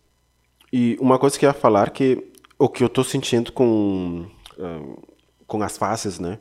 [0.73, 4.27] E uma coisa que eu ia falar que o que eu estou sentindo com
[5.47, 6.39] com as faces, né?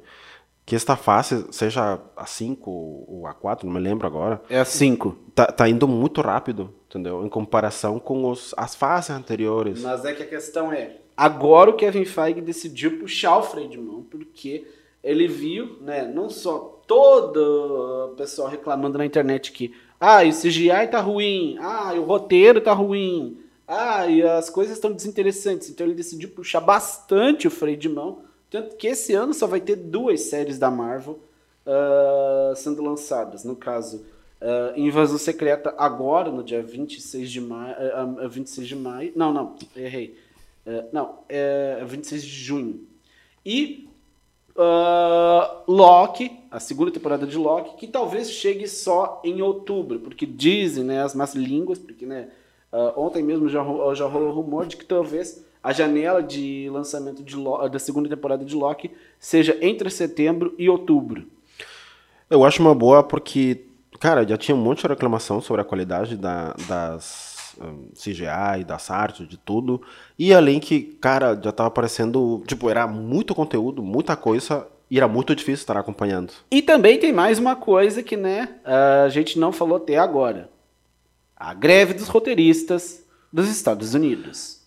[0.65, 4.41] Que esta fase, seja a 5 ou a 4, não me lembro agora.
[4.49, 5.17] É a 5.
[5.33, 7.25] Tá, tá indo muito rápido, entendeu?
[7.25, 9.81] Em comparação com os, as fases anteriores.
[9.81, 13.77] Mas é que a questão é, agora o Kevin Feige decidiu puxar o freio de
[13.77, 14.67] mão, porque
[15.01, 20.87] ele viu, né, não só todo o pessoal reclamando na internet que ah, o CGI
[20.91, 25.69] tá ruim, ah, o roteiro tá ruim, ah, e as coisas estão desinteressantes.
[25.69, 29.59] Então ele decidiu puxar bastante o freio de mão, tanto que esse ano só vai
[29.59, 31.19] ter duas séries da Marvel
[31.65, 33.43] uh, sendo lançadas.
[33.43, 34.05] No caso,
[34.41, 37.75] uh, Invasão Secreta agora, no dia 26 de maio,
[38.25, 40.17] uh, 26 de maio, não, não, errei.
[40.65, 42.87] Uh, não, é 26 de junho.
[43.45, 43.89] E
[44.55, 50.85] uh, Loki, a segunda temporada de Loki, que talvez chegue só em outubro, porque dizem
[50.85, 52.29] né, as más línguas, porque né,
[52.71, 57.35] uh, ontem mesmo já, já rolou rumor de que talvez a janela de lançamento de
[57.71, 61.27] da segunda temporada de Loki seja entre setembro e outubro.
[62.29, 63.65] Eu acho uma boa porque,
[63.99, 68.89] cara, já tinha um monte de reclamação sobre a qualidade da, das um, CGI, das
[68.91, 69.81] artes, de tudo.
[70.17, 72.43] E além que, cara, já tava aparecendo.
[72.45, 74.67] Tipo, era muito conteúdo, muita coisa.
[74.89, 76.31] E era muito difícil estar acompanhando.
[76.49, 78.47] E também tem mais uma coisa que, né,
[79.03, 80.49] a gente não falou até agora.
[81.39, 84.61] A greve dos roteiristas dos Estados Unidos.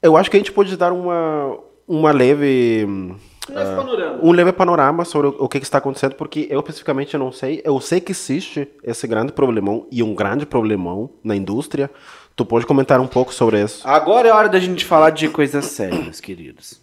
[0.00, 2.84] Eu acho que a gente pode dar uma, uma leve.
[2.86, 4.18] Um leve, uh, panorama.
[4.22, 7.60] um leve panorama sobre o, o que, que, está acontecendo, porque eu especificamente não sei.
[7.64, 11.90] Eu sei que existe esse grande problemão, e um grande problemão na indústria,
[12.34, 13.86] Tu pode comentar um pouco sobre isso?
[13.86, 16.80] Agora é hora da gente falar de coisas sérias, queridos.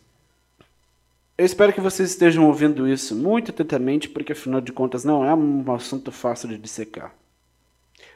[1.36, 5.34] Eu espero que vocês estejam ouvindo isso muito atentamente, porque afinal de contas não é
[5.34, 7.14] um assunto fácil de dissecar.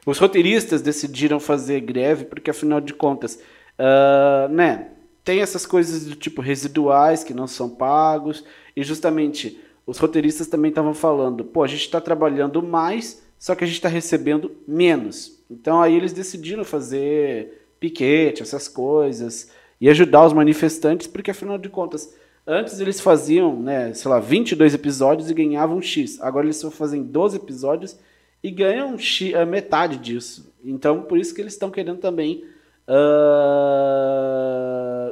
[0.06, 3.40] Os roteiristas decidiram fazer greve porque afinal de contas,
[3.78, 4.88] uh, né,
[5.24, 8.44] tem essas coisas do tipo residuais que não são pagos
[8.76, 13.62] e justamente os roteiristas também estavam falando, pô, a gente está trabalhando mais só que
[13.62, 15.42] a gente está recebendo menos.
[15.50, 21.68] Então aí eles decidiram fazer piquete, essas coisas, e ajudar os manifestantes, porque afinal de
[21.68, 22.14] contas,
[22.46, 26.18] antes eles faziam, né, sei lá, 22 episódios e ganhavam X.
[26.22, 27.98] Agora eles só fazem 12 episódios
[28.44, 28.96] e ganham
[29.40, 30.54] a metade disso.
[30.62, 32.44] Então por isso que eles estão querendo também
[32.86, 32.94] uh,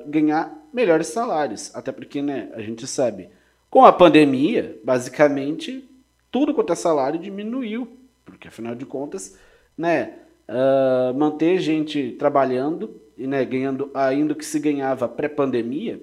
[0.06, 1.74] ganhar melhores salários.
[1.74, 3.30] Até porque, né, a gente sabe,
[3.70, 5.88] com a pandemia, basicamente,
[6.30, 7.96] tudo quanto é salário diminuiu.
[8.24, 9.38] Porque, afinal de contas,
[9.76, 10.18] né,
[10.48, 16.00] uh, manter gente trabalhando e né, ganhando ainda o que se ganhava pré-pandemia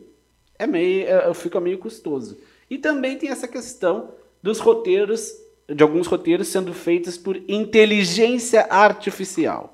[0.57, 2.39] é meio, é, fica meio custoso.
[2.69, 4.11] E também tem essa questão
[4.43, 5.34] dos roteiros,
[5.74, 9.74] de alguns roteiros sendo feitos por inteligência artificial.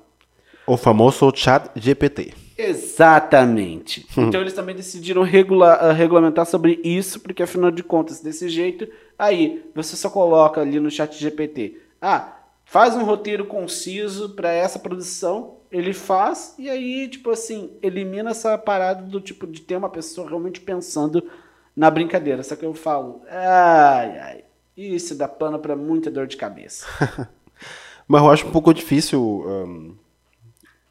[0.66, 2.34] O famoso chat GPT.
[2.58, 4.06] Exatamente.
[4.16, 8.88] então eles também decidiram regular, uh, regulamentar sobre isso, porque afinal de contas, desse jeito,
[9.18, 14.78] aí você só coloca ali no chat GPT, ah, faz um roteiro conciso para essa
[14.78, 19.90] produção, ele faz, e aí, tipo assim, elimina essa parada do tipo de ter uma
[19.90, 21.22] pessoa realmente pensando
[21.76, 22.42] na brincadeira.
[22.42, 24.44] Só que eu falo, ai, ai,
[24.76, 26.86] isso dá pano para muita dor de cabeça.
[28.06, 29.20] Mas eu acho um pouco difícil.
[29.20, 29.96] Um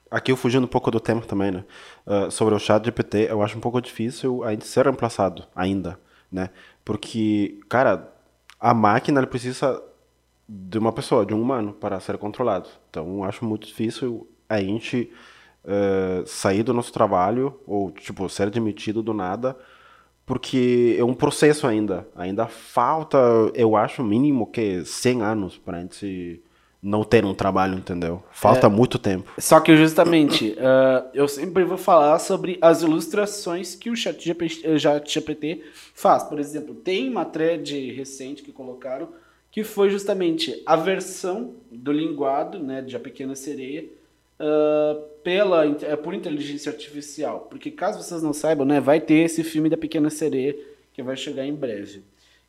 [0.09, 1.65] aqui eu fugindo um pouco do tema também, né?
[2.05, 5.99] Uh, sobre o chat GPT, eu acho um pouco difícil ainda ser reemplaçado, ainda,
[6.31, 6.49] né?
[6.83, 8.13] Porque, cara,
[8.59, 9.81] a máquina precisa
[10.47, 12.69] de uma pessoa, de um humano, para ser controlado.
[12.89, 15.11] Então, acho muito difícil a gente
[15.63, 19.57] uh, sair do nosso trabalho, ou, tipo, ser demitido do nada,
[20.25, 22.07] porque é um processo ainda.
[22.15, 23.17] Ainda falta,
[23.53, 26.41] eu acho, mínimo que 100 anos para a gente
[26.81, 28.23] não ter um trabalho, entendeu?
[28.31, 29.31] Falta é, muito tempo.
[29.39, 35.59] Só que justamente, uh, eu sempre vou falar sobre as ilustrações que o ChatGPT eh,
[35.95, 36.23] faz.
[36.23, 39.09] Por exemplo, tem uma thread recente que colocaram
[39.51, 43.85] que foi justamente a versão do linguado, né, de A Pequena Sereia,
[44.39, 45.67] uh, pela,
[46.03, 47.47] por inteligência artificial.
[47.49, 50.55] Porque caso vocês não saibam, né, vai ter esse filme da Pequena Sereia
[50.93, 52.03] que vai chegar em breve.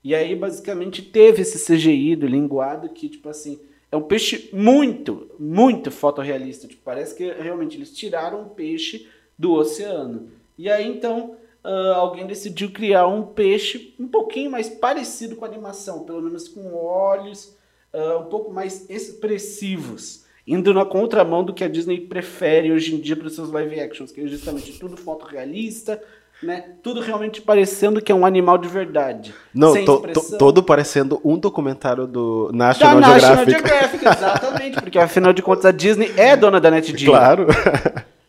[0.04, 3.58] E aí, basicamente, teve esse CGI do linguado que, tipo assim,
[3.90, 6.68] é um peixe muito, muito fotorrealista.
[6.68, 9.08] Tipo, parece que realmente eles tiraram um peixe
[9.38, 10.30] do oceano.
[10.58, 15.48] E aí então uh, alguém decidiu criar um peixe um pouquinho mais parecido com a
[15.48, 17.56] animação, pelo menos com olhos
[17.92, 20.25] uh, um pouco mais expressivos.
[20.46, 23.80] Indo na contramão do que a Disney prefere hoje em dia para os seus live
[23.80, 26.00] actions, que é justamente tudo fotorrealista,
[26.42, 26.64] né?
[26.82, 29.34] Tudo realmente parecendo que é um animal de verdade.
[29.52, 33.52] Não, to, to, todo parecendo um documentário do National da Geographic.
[33.52, 37.10] National Geographic, exatamente, porque afinal de contas a Disney é dona da NetGeo.
[37.10, 37.46] Claro.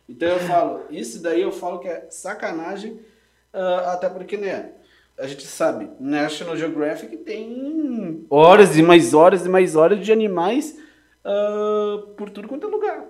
[0.10, 2.94] Então eu falo, isso daí eu falo que é sacanagem,
[3.54, 4.70] uh, até porque, né,
[5.20, 10.76] a gente sabe, National Geographic tem horas e mais horas e mais horas de animais
[11.28, 13.06] uh, por tudo quanto é lugar.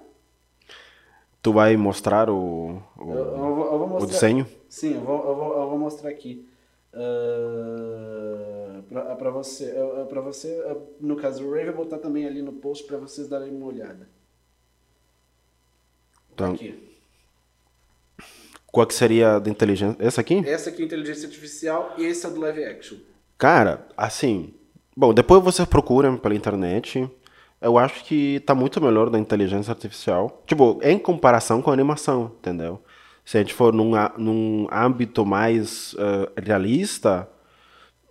[1.41, 3.37] Tu vai mostrar o, o, eu, eu
[3.77, 4.47] vou, mostrar, o desenho?
[4.67, 6.45] Sim, eu vou, eu vou, eu vou mostrar aqui.
[6.93, 8.81] Uh,
[9.17, 12.53] para você, uh, para você uh, no caso, o Ray vai botar também ali no
[12.53, 14.09] post para vocês darem uma olhada.
[16.33, 16.87] Então, aqui.
[18.65, 19.95] Qual que seria a da inteligência?
[19.99, 20.43] Essa aqui?
[20.45, 22.97] Essa aqui é a inteligência artificial e esse é do live action.
[23.37, 24.53] Cara, assim,
[24.95, 27.09] bom, depois você procura pela internet
[27.61, 30.43] eu acho que tá muito melhor da inteligência artificial.
[30.45, 32.81] Tipo, em comparação com a animação, entendeu?
[33.25, 37.27] Se a gente for num, num âmbito mais uh, realista,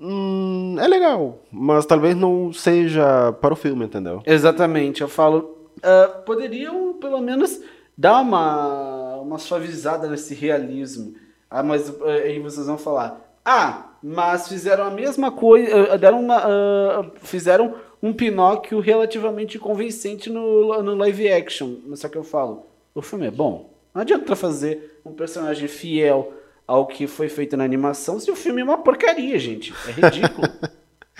[0.00, 4.22] hum, é legal, mas talvez não seja para o filme, entendeu?
[4.26, 5.56] Exatamente, eu falo.
[5.78, 7.60] Uh, poderiam, pelo menos,
[7.96, 11.14] dar uma, uma suavizada nesse realismo.
[11.48, 13.20] Ah, mas uh, aí vocês vão falar.
[13.44, 20.94] Ah, mas fizeram a mesma coisa, deram uma, fizeram um Pinóquio relativamente convincente no, no
[20.94, 21.76] live action.
[21.94, 23.70] Só que eu falo, o filme é bom.
[23.94, 26.32] Não adianta fazer um personagem fiel
[26.66, 29.72] ao que foi feito na animação se o filme é uma porcaria, gente.
[29.86, 30.48] É ridículo.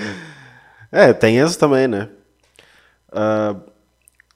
[0.91, 2.11] é, tem isso também, né?
[3.09, 3.61] Uh,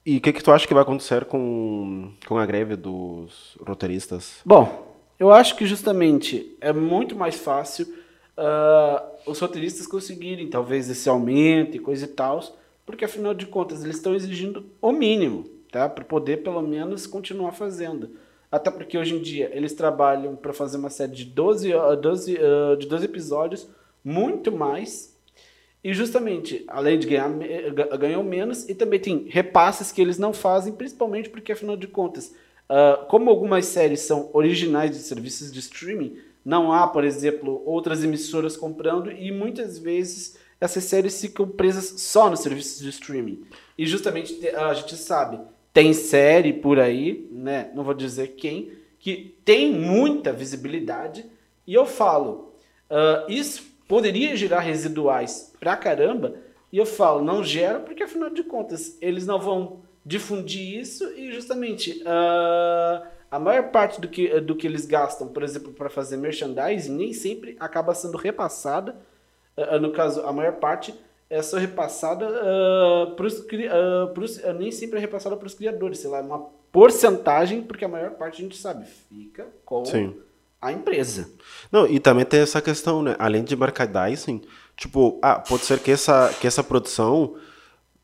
[0.06, 4.40] e o que, que tu acha que vai acontecer com, com a greve dos roteiristas?
[4.44, 7.86] Bom, eu acho que justamente é muito mais fácil
[8.40, 12.40] uh, os roteiristas conseguirem talvez esse aumento e coisa e tal,
[12.86, 15.88] porque afinal de contas eles estão exigindo o mínimo, tá?
[15.88, 18.10] Para poder pelo menos continuar fazendo.
[18.50, 21.70] Até porque hoje em dia eles trabalham para fazer uma série de 12,
[22.00, 23.68] 12, uh, de 12 episódios,
[24.02, 25.16] muito mais.
[25.82, 27.30] E justamente, além de ganhar,
[27.98, 32.34] ganham menos, e também tem repasses que eles não fazem, principalmente porque, afinal de contas,
[32.68, 38.02] uh, como algumas séries são originais de serviços de streaming, não há, por exemplo, outras
[38.02, 43.42] emissoras comprando e muitas vezes essas séries ficam presas só nos serviços de streaming.
[43.78, 45.40] E justamente a gente sabe,
[45.72, 47.70] tem série por aí, né?
[47.74, 51.24] Não vou dizer quem, que tem muita visibilidade.
[51.66, 52.52] E eu falo,
[52.90, 56.36] uh, isso poderia gerar residuais pra caramba.
[56.72, 61.32] E eu falo, não gera, porque afinal de contas, eles não vão difundir isso e
[61.32, 66.16] justamente uh, a maior parte do que, do que eles gastam, por exemplo, para fazer
[66.16, 68.96] merchandising, nem sempre acaba sendo repassada.
[69.56, 70.94] Uh, no caso, a maior parte
[71.28, 76.10] é só repassada uh, pros, uh, pros, nem sempre é repassada para os criadores, sei
[76.10, 80.16] lá, uma porcentagem, porque a maior parte a gente sabe, fica com Sim.
[80.60, 81.30] a empresa.
[81.70, 83.14] Não, e também tem essa questão, né?
[83.16, 84.42] Além de merchandising,
[84.76, 87.36] tipo, ah, pode ser que essa, que essa produção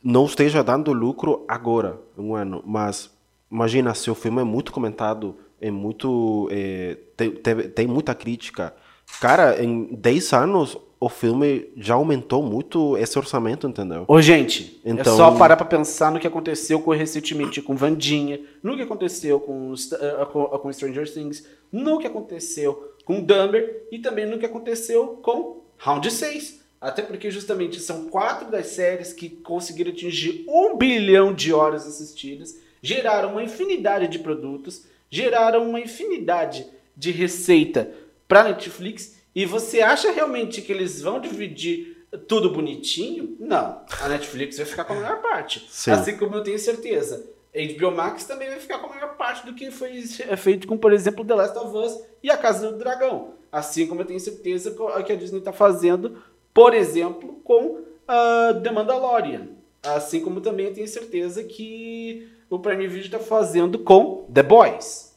[0.03, 3.11] não esteja dando lucro agora, um ano, mas
[3.51, 8.75] imagina se o filme é muito comentado, é muito é, tem, tem, tem, muita crítica.
[9.21, 14.05] Cara, em 10 anos o filme já aumentou muito esse orçamento, entendeu?
[14.09, 15.13] Ô, gente, é então...
[15.13, 19.39] é só parar pra pensar no que aconteceu com, recentemente com Vandinha, no que aconteceu
[19.39, 24.47] com, uh, com, com Stranger Things, no que aconteceu com Dumber e também no que
[24.47, 26.65] aconteceu com Round 6.
[26.81, 32.57] Até porque justamente são quatro das séries que conseguiram atingir um bilhão de horas assistidas,
[32.83, 36.67] geraram uma infinidade de produtos, geraram uma infinidade
[36.97, 37.93] de receita
[38.27, 39.17] para Netflix.
[39.35, 43.37] E você acha realmente que eles vão dividir tudo bonitinho?
[43.39, 43.83] Não.
[44.01, 45.67] A Netflix vai ficar com a maior parte.
[45.69, 45.91] Sim.
[45.91, 47.31] Assim como eu tenho certeza.
[47.55, 50.03] A HBO Max também vai ficar com a maior parte do que foi
[50.37, 53.35] feito com, por exemplo, The Last of Us e A Casa do Dragão.
[53.51, 54.75] Assim como eu tenho certeza
[55.07, 56.17] que a Disney está fazendo
[56.57, 59.49] por exemplo, com uh, The Mandalorian.
[59.95, 65.15] Assim como também tenho certeza que o Prime Video está fazendo com The Boys.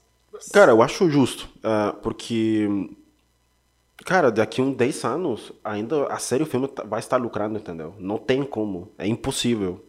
[0.53, 2.67] Cara, eu acho justo, uh, porque,
[4.05, 7.93] cara, daqui uns 10 anos, ainda a série o filme tá, vai estar lucrando, entendeu?
[7.99, 9.83] Não tem como, é impossível.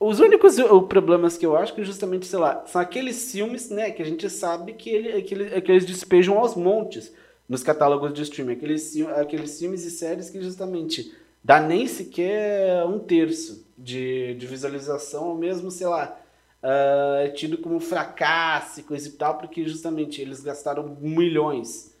[0.00, 0.56] Os únicos
[0.88, 4.28] problemas que eu acho que justamente, sei lá, são aqueles filmes, né, que a gente
[4.30, 7.12] sabe que, ele, que, ele, que eles despejam aos montes
[7.48, 8.54] nos catálogos de streaming.
[8.54, 11.12] Aqueles, aqueles filmes e séries que justamente
[11.42, 16.18] dá nem sequer um terço de, de visualização, ou mesmo, sei lá,
[16.62, 21.94] uh, é tido como fracasso e coisa e tal, porque justamente eles gastaram milhões.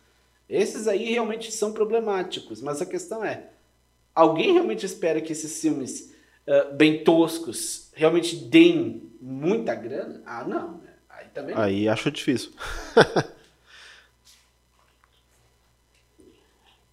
[0.48, 3.48] Esses aí realmente são problemáticos, mas a questão é,
[4.14, 6.14] alguém realmente espera que esses filmes
[6.46, 10.22] uh, bem toscos realmente deem muita grana?
[10.26, 10.78] Ah, não.
[10.78, 10.90] Né?
[11.08, 11.54] Aí também.
[11.56, 12.52] Aí acho difícil.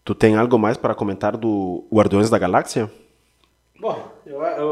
[0.09, 2.91] Tu tem algo mais para comentar do Guardiões da Galáxia?
[3.79, 4.67] Bom, eu, eu,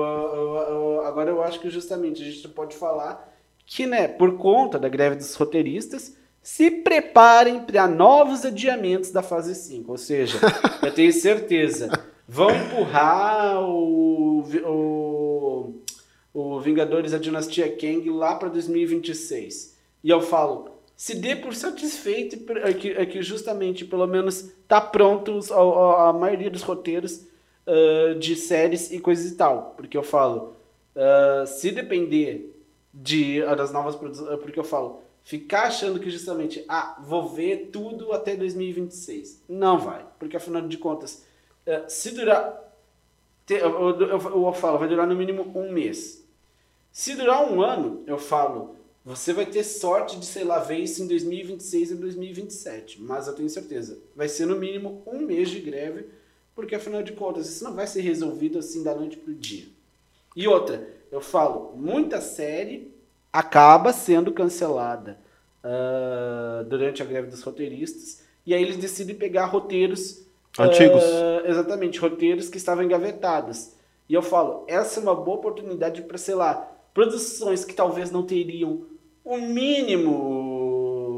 [0.68, 3.32] eu, agora eu acho que justamente a gente pode falar
[3.64, 9.54] que, né, por conta da greve dos roteiristas, se preparem para novos adiamentos da fase
[9.54, 9.92] 5.
[9.92, 10.40] Ou seja,
[10.82, 11.92] eu tenho certeza,
[12.28, 15.76] vão empurrar o, o,
[16.34, 19.78] o Vingadores da Dinastia Kang lá para 2026.
[20.04, 24.82] E eu falo, se dê por satisfeito é que, é que justamente, pelo menos, está
[24.82, 27.24] pronto a, a, maioria dos roteiros
[27.68, 29.76] uh, de séries e coisas e tal.
[29.78, 30.56] Porque eu falo,
[30.96, 32.52] uh, se depender
[32.92, 37.70] de, uh, das novas produções, porque eu falo, ficar achando que justamente, ah, vou ver
[37.72, 39.44] tudo até 2026.
[39.48, 41.24] Não vai, porque afinal de contas,
[41.88, 42.74] se durar,
[43.48, 46.26] eu, eu, eu, eu falo, vai durar no mínimo um mês.
[46.92, 48.77] Se durar um ano, eu falo,
[49.08, 53.02] você vai ter sorte de, sei lá, ver isso em 2026 e 2027.
[53.02, 56.08] Mas eu tenho certeza, vai ser no mínimo um mês de greve,
[56.54, 59.64] porque afinal de contas, isso não vai ser resolvido assim da noite pro dia.
[60.36, 62.92] E outra, eu falo, muita série
[63.32, 65.18] acaba sendo cancelada
[65.64, 70.22] uh, durante a greve dos roteiristas, e aí eles decidem pegar roteiros
[70.60, 71.02] antigos.
[71.02, 73.72] Uh, exatamente, roteiros que estavam engavetados.
[74.10, 76.56] E eu falo, essa é uma boa oportunidade para, sei lá,
[76.94, 78.97] produções que talvez não teriam
[79.28, 81.18] o mínimo.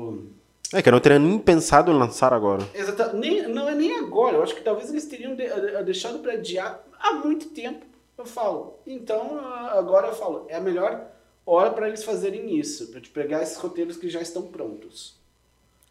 [0.74, 2.68] É, que eu não teria nem pensado em lançar agora.
[2.74, 3.16] Exato.
[3.16, 4.38] Nem, não é nem agora.
[4.38, 5.48] Eu acho que talvez eles teriam de,
[5.84, 7.86] deixado para adiar há muito tempo.
[8.18, 8.80] Eu falo.
[8.86, 9.40] Então,
[9.70, 10.46] agora eu falo.
[10.48, 11.08] É a melhor
[11.46, 12.88] hora para eles fazerem isso.
[12.88, 15.19] Para te pegar esses roteiros que já estão prontos.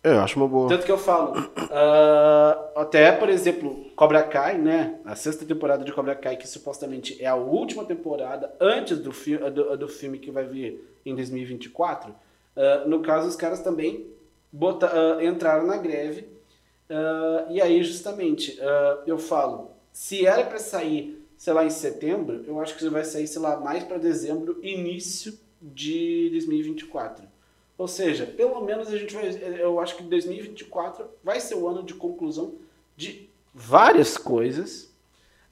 [0.03, 0.69] É, eu acho uma boa.
[0.69, 1.39] Tanto que eu falo.
[1.39, 5.01] Uh, até, por exemplo, Cobra Kai, né?
[5.05, 9.37] A sexta temporada de Cobra Kai, que supostamente é a última temporada antes do, fi
[9.37, 14.07] do, do filme que vai vir em 2024, uh, no caso, os caras também
[14.53, 16.39] bota, uh, entraram na greve.
[17.51, 18.59] E aí, justamente,
[19.07, 23.27] eu falo, se era para sair, sei lá, em setembro, eu acho que vai sair,
[23.27, 27.27] sei lá, mais para dezembro, início de 2024.
[27.79, 31.85] Ou seja, pelo menos a gente vai, eu acho que 2024 vai ser o ano
[31.85, 32.57] de conclusão
[32.97, 34.93] de várias coisas.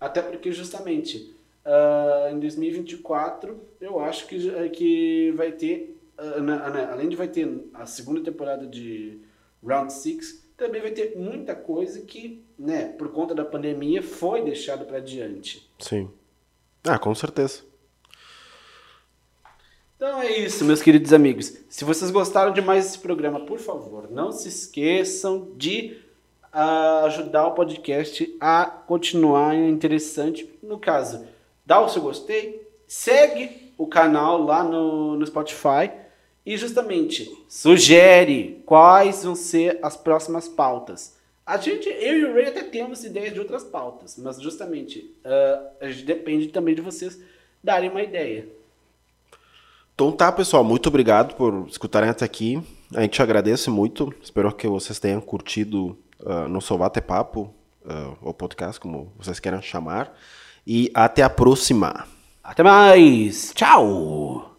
[0.01, 1.33] Até porque, justamente,
[1.65, 7.87] uh, em 2024, eu acho que, que vai ter, uh, além de vai ter a
[7.87, 9.21] segunda temporada de
[9.65, 14.85] Round 6, também vai ter muita coisa que, né, por conta da pandemia, foi deixada
[14.85, 15.71] para diante.
[15.79, 16.11] Sim.
[16.83, 17.63] Ah, com certeza.
[19.97, 21.57] Então é isso, meus queridos amigos.
[21.71, 25.97] Se vocês gostaram de mais esse programa, por favor, não se esqueçam de
[26.53, 30.55] uh, ajudar o podcast a continuar interessante.
[30.63, 31.27] No caso,
[31.65, 35.91] dá o seu gostei, segue o canal lá no, no Spotify
[36.45, 41.17] e justamente sugere quais vão ser as próximas pautas.
[41.47, 46.05] A gente, eu e o Ray até temos ideias de outras pautas, mas justamente uh,
[46.05, 47.19] depende também de vocês
[47.65, 48.47] darem uma ideia.
[49.97, 52.63] Então tá, pessoal, muito obrigado por escutarem até aqui.
[52.95, 54.13] A gente agradece muito.
[54.23, 60.13] Espero que vocês tenham curtido uh, nosso bate-papo, uh, ou podcast, como vocês queiram chamar.
[60.67, 62.07] E até a próxima.
[62.45, 63.53] Até mais.
[63.55, 64.56] Tchau.